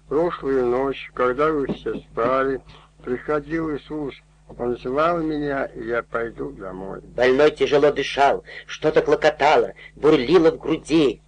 Прошлую 0.08 0.66
ночь, 0.66 1.10
когда 1.12 1.50
вы 1.50 1.66
все 1.72 1.98
спали, 1.98 2.60
приходил 3.02 3.74
Иисус. 3.74 4.14
Он 4.58 4.76
звал 4.78 5.18
меня, 5.22 5.64
и 5.64 5.88
я 5.88 6.04
пойду 6.04 6.52
домой. 6.52 7.00
Больной 7.00 7.50
тяжело 7.50 7.90
дышал, 7.90 8.44
что-то 8.66 9.02
клокотало, 9.02 9.72
бурлило 9.96 10.52
в 10.52 10.58
груди. 10.58 11.20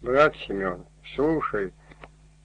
Брат 0.00 0.34
Семен, 0.46 0.84
слушай, 1.14 1.72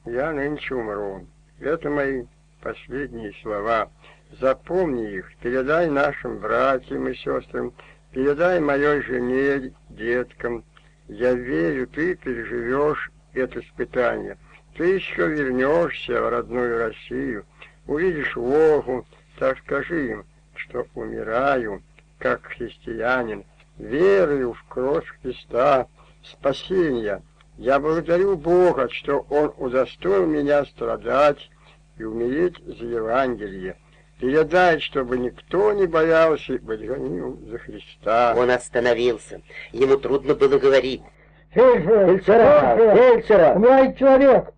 я 0.05 0.31
нынче 0.31 0.75
умру. 0.75 1.27
Это 1.59 1.89
мои 1.89 2.25
последние 2.61 3.33
слова. 3.41 3.91
Запомни 4.39 5.17
их, 5.17 5.31
передай 5.37 5.89
нашим 5.89 6.39
братьям 6.39 7.07
и 7.07 7.15
сестрам, 7.15 7.73
Передай 8.13 8.59
моей 8.59 9.01
жене, 9.01 9.73
деткам, 9.89 10.63
я 11.07 11.33
верю, 11.33 11.87
ты 11.87 12.15
переживешь 12.15 13.11
это 13.33 13.59
испытание. 13.59 14.37
Ты 14.77 14.95
еще 14.95 15.27
вернешься 15.27 16.21
в 16.21 16.29
родную 16.29 16.77
Россию, 16.77 17.45
увидишь 17.87 18.35
Волгу, 18.35 19.07
так 19.39 19.57
скажи 19.59 20.11
им, 20.11 20.25
что 20.55 20.85
умираю, 20.93 21.81
как 22.19 22.43
христианин, 22.45 23.45
верую 23.79 24.53
в 24.53 24.63
кровь 24.69 25.07
Христа, 25.21 25.87
спасения. 26.23 27.23
Я 27.57 27.79
благодарю 27.79 28.35
Бога, 28.35 28.89
что 28.89 29.25
Он 29.29 29.53
удостоил 29.57 30.25
меня 30.25 30.65
страдать 30.65 31.49
и 31.97 32.03
умереть 32.03 32.57
за 32.65 32.85
Евангелие 32.85 33.77
передать, 34.19 34.81
чтобы 34.81 35.17
никто 35.17 35.73
не 35.73 35.85
боялся 35.85 36.57
быть 36.59 36.85
гоним 36.85 37.45
за 37.49 37.57
Христа. 37.57 38.33
Он 38.37 38.49
остановился. 38.51 39.41
Ему 39.71 39.97
трудно 39.97 40.33
было 40.33 40.57
говорить. 40.57 41.01
Фельдшер! 41.51 42.07
Фельдшера! 42.07 42.95
Фельдшера! 42.95 43.53
Умирает 43.55 43.97
человек! 43.97 44.53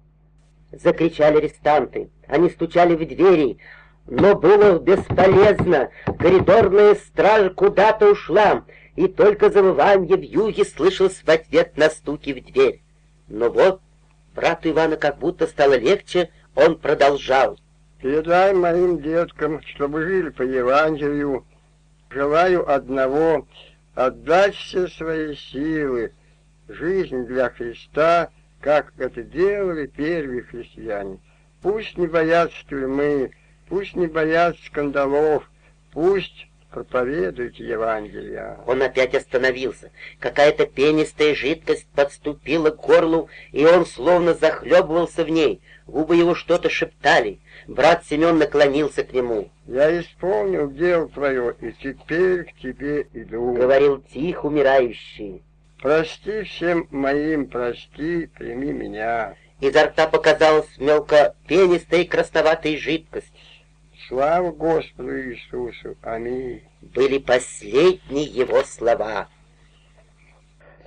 Закричали 0.71 1.37
арестанты. 1.37 2.09
Они 2.27 2.49
стучали 2.49 2.95
в 2.95 2.99
двери. 2.99 3.57
Но 4.07 4.35
было 4.35 4.77
бесполезно, 4.77 5.89
коридорная 6.19 6.93
стража 6.93 7.49
куда-то 7.49 8.11
ушла, 8.11 8.65
и 8.95 9.07
только 9.07 9.49
завыванье 9.49 10.15
в 10.15 10.21
юге 10.21 10.63
слышалось 10.63 11.23
в 11.25 11.29
ответ 11.29 11.75
на 11.75 11.89
стуки 11.89 12.31
в 12.31 12.45
дверь. 12.45 12.84
Но 13.27 13.49
вот 13.49 13.81
брату 14.33 14.69
Ивана 14.69 14.97
как 14.97 15.17
будто 15.17 15.47
стало 15.47 15.77
легче, 15.77 16.29
он 16.55 16.77
продолжал. 16.77 17.57
Передай 18.01 18.53
моим 18.53 19.01
деткам, 19.01 19.61
чтобы 19.63 20.03
жили 20.03 20.29
по 20.29 20.43
Евангелию. 20.43 21.45
Желаю 22.09 22.69
одного— 22.69 23.47
отдать 23.95 24.55
все 24.55 24.87
свои 24.87 25.35
силы, 25.35 26.13
жизнь 26.67 27.25
для 27.25 27.49
Христа, 27.49 28.29
как 28.61 28.93
это 28.97 29.23
делали 29.23 29.87
первые 29.87 30.43
христиане. 30.43 31.19
Пусть 31.61 31.97
не 31.97 32.07
боятся 32.07 32.57
тюрьмы, 32.69 33.31
пусть 33.67 33.95
не 33.95 34.07
боятся 34.07 34.63
скандалов, 34.65 35.49
пусть 35.91 36.47
проповедуют 36.75 37.55
Евангелие. 37.55 38.57
Он 38.67 38.81
опять 38.81 39.15
остановился. 39.15 39.91
Какая-то 40.19 40.65
пенистая 40.65 41.33
жидкость 41.33 41.87
подступила 41.95 42.69
к 42.69 42.85
горлу, 42.85 43.29
и 43.53 43.65
он 43.65 43.85
словно 43.85 44.33
захлебывался 44.33 45.23
в 45.23 45.29
ней. 45.29 45.61
Губы 45.87 46.17
его 46.17 46.35
что-то 46.35 46.69
шептали. 46.69 47.39
Брат 47.65 48.03
Семен 48.05 48.37
наклонился 48.37 49.05
к 49.05 49.13
нему. 49.13 49.51
«Я 49.67 50.01
исполнил 50.01 50.69
дело 50.69 51.07
твое, 51.07 51.55
и 51.61 51.71
теперь 51.71 52.43
к 52.43 52.57
тебе 52.61 53.07
иду»,— 53.13 53.53
говорил 53.55 54.03
тихо 54.13 54.47
умирающий. 54.47 55.43
«Прости 55.81 56.43
всем 56.43 56.87
моим, 56.91 57.47
прости, 57.47 58.25
прими 58.27 58.73
меня». 58.73 59.35
Изо 59.61 59.85
рта 59.85 60.07
показалась 60.07 60.77
мелко 60.77 61.35
пенистая 61.47 62.01
и 62.01 62.05
красноватая 62.05 62.77
жидкость. 62.77 63.31
Слава 64.07 64.51
Господу 64.51 65.19
Иисусу! 65.19 65.97
Аминь! 66.03 66.61
Были 66.81 67.17
последние 67.17 68.25
его 68.25 68.63
слова. 68.63 69.29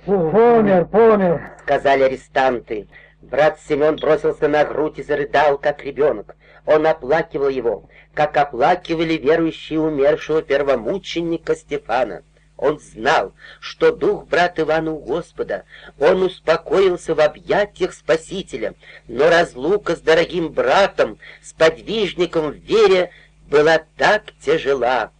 «Помер, 0.05 0.85
помер!»— 0.85 1.51
сказали 1.63 2.03
арестанты. 2.03 2.87
Брат 3.21 3.59
Семен 3.59 3.97
бросился 3.97 4.47
на 4.47 4.63
грудь 4.63 4.99
и 4.99 5.03
зарыдал, 5.03 5.57
как 5.57 5.83
ребенок. 5.83 6.37
Он 6.65 6.87
оплакивал 6.87 7.49
его, 7.49 7.89
как 8.13 8.37
оплакивали 8.37 9.15
верующие 9.15 9.81
умершего 9.81 10.41
первомученика 10.41 11.57
Стефана. 11.57 12.23
Он 12.59 12.77
знал, 12.77 13.33
что 13.61 13.93
дух 13.93 14.27
брата 14.27 14.63
Ивана 14.63 14.91
у 14.91 14.99
Господа. 14.99 15.63
Он 15.97 16.23
успокоился 16.23 17.15
в 17.15 17.21
объятиях 17.21 17.93
Спасителя, 17.93 18.75
но 19.07 19.29
разлука 19.29 19.95
с 19.95 20.01
дорогим 20.01 20.49
братом, 20.49 21.19
с 21.41 21.53
подвижником 21.53 22.51
в 22.51 22.55
вере, 22.55 23.11
была 23.47 23.81
так 23.95 24.33
тяжела. 24.41 25.11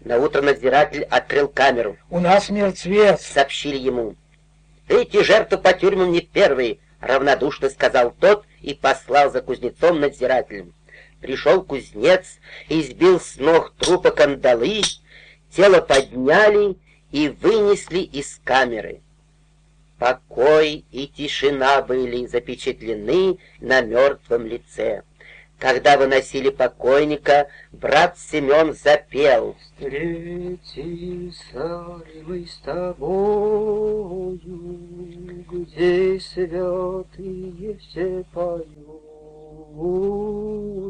На 0.00 0.16
утро 0.16 0.40
надзиратель 0.40 1.02
открыл 1.02 1.48
камеру. 1.48 1.98
«У 2.08 2.18
нас 2.18 2.48
мертвец!»— 2.48 3.20
сообщили 3.34 3.76
ему. 3.76 4.16
«Эти 4.88 5.22
жертвы 5.22 5.58
по 5.58 5.74
тюрьмам 5.74 6.12
не 6.12 6.22
первые»,— 6.22 6.78
равнодушно 7.00 7.68
сказал 7.68 8.12
тот 8.18 8.46
и 8.62 8.72
послал 8.72 9.30
за 9.30 9.42
кузнецом 9.42 10.00
надзирателем. 10.00 10.72
Пришел 11.20 11.62
кузнец 11.62 12.38
и 12.68 12.82
сбил 12.82 13.20
с 13.20 13.36
ног 13.36 13.74
трупа 13.78 14.12
кандалы, 14.12 14.80
тело 15.56 15.80
подняли 15.80 16.76
и 17.10 17.28
вынесли 17.30 18.00
из 18.00 18.38
камеры. 18.44 19.00
Покой 19.98 20.84
и 20.92 21.06
тишина 21.06 21.80
были 21.80 22.26
запечатлены 22.26 23.38
на 23.60 23.80
мертвом 23.80 24.44
лице. 24.46 25.02
Когда 25.58 25.96
выносили 25.96 26.50
покойника, 26.50 27.48
брат 27.72 28.18
Семен 28.18 28.74
запел. 28.74 29.56
Встретимся 29.58 30.36
ли 32.12 32.22
мы 32.26 32.44
с 32.46 32.58
тобою, 32.58 34.38
Где 35.50 36.20
святые 36.20 37.78
все 37.78 38.22
поют, 38.34 38.66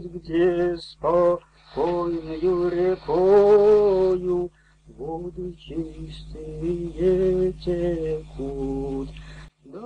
Где 0.07 0.77
спокойною 1.73 2.71
рекою 2.71 4.51
Воды 4.89 5.53
чистые 5.57 7.53
текут. 7.65 9.09
Да 9.65 9.81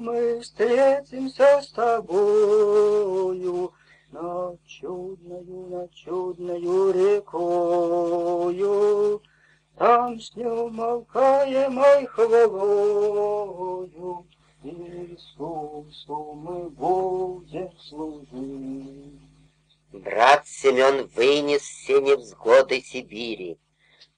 мы 0.00 0.40
встретимся 0.40 1.60
с 1.62 1.68
тобою, 1.68 3.70
на 4.12 4.56
чудною, 4.66 5.68
на 5.70 5.88
чудною 5.94 6.92
рекою, 6.92 7.62
Там 9.78 10.20
с 10.20 10.36
неумолкаемой 10.36 12.06
хвалою 12.06 14.26
Иисусу 14.62 16.34
мы 16.34 16.68
будем 16.68 17.70
служить. 17.78 19.29
Брат 19.92 20.46
Семен 20.46 21.10
вынес 21.16 21.62
все 21.62 22.00
невзгоды 22.00 22.80
Сибири. 22.80 23.58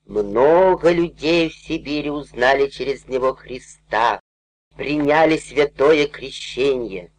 Много 0.04 0.90
людей 0.90 1.48
в 1.48 1.54
Сибири 1.54 2.10
узнали 2.10 2.66
через 2.68 3.08
него 3.08 3.32
Христа, 3.32 4.20
приняли 4.76 5.38
святое 5.38 6.08
крещение. 6.08 7.10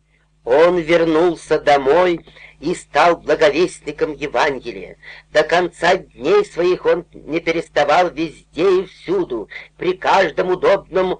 Он 0.45 0.77
вернулся 0.77 1.59
домой 1.59 2.23
и 2.59 2.75
стал 2.75 3.17
благовестником 3.17 4.13
Евангелия. 4.13 4.97
До 5.31 5.41
конца 5.41 5.95
дней 5.97 6.45
своих 6.45 6.85
он 6.85 7.07
не 7.11 7.39
переставал 7.39 8.11
везде 8.11 8.81
и 8.81 8.85
всюду, 8.85 9.49
при 9.77 9.97
каждом 9.97 10.51
удобном 10.51 11.19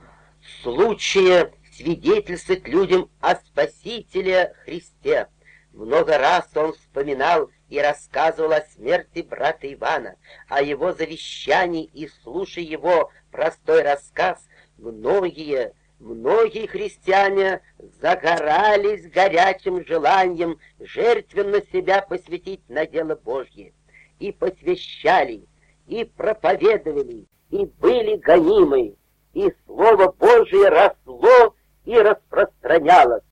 случае 0.61 1.51
свидетельствовать 1.75 2.67
людям 2.67 3.09
о 3.21 3.35
Спасителе 3.37 4.53
Христе. 4.65 5.29
Много 5.73 6.17
раз 6.17 6.47
он 6.55 6.73
вспоминал 6.73 7.49
и 7.69 7.79
рассказывал 7.79 8.53
о 8.53 8.61
смерти 8.61 9.21
брата 9.21 9.71
Ивана, 9.73 10.15
о 10.47 10.61
его 10.61 10.93
завещании, 10.93 11.85
и, 11.85 12.07
слушая 12.07 12.63
его 12.63 13.11
простой 13.31 13.81
рассказ, 13.81 14.47
многие 14.77 15.73
Многие 16.03 16.67
христиане 16.67 17.61
загорались 18.01 19.09
горячим 19.09 19.85
желанием 19.85 20.59
жертвенно 20.81 21.61
себя 21.71 22.01
посвятить 22.01 22.67
на 22.67 22.85
дело 22.85 23.15
Божье, 23.15 23.73
и 24.19 24.33
посвящали, 24.33 25.47
и 25.87 26.03
проповедовали, 26.03 27.25
и 27.51 27.65
были 27.65 28.17
гонимы, 28.17 28.97
и 29.33 29.53
Слово 29.65 30.11
Божие 30.11 30.67
росло 30.67 31.55
и 31.85 31.97
распространялось. 31.97 33.23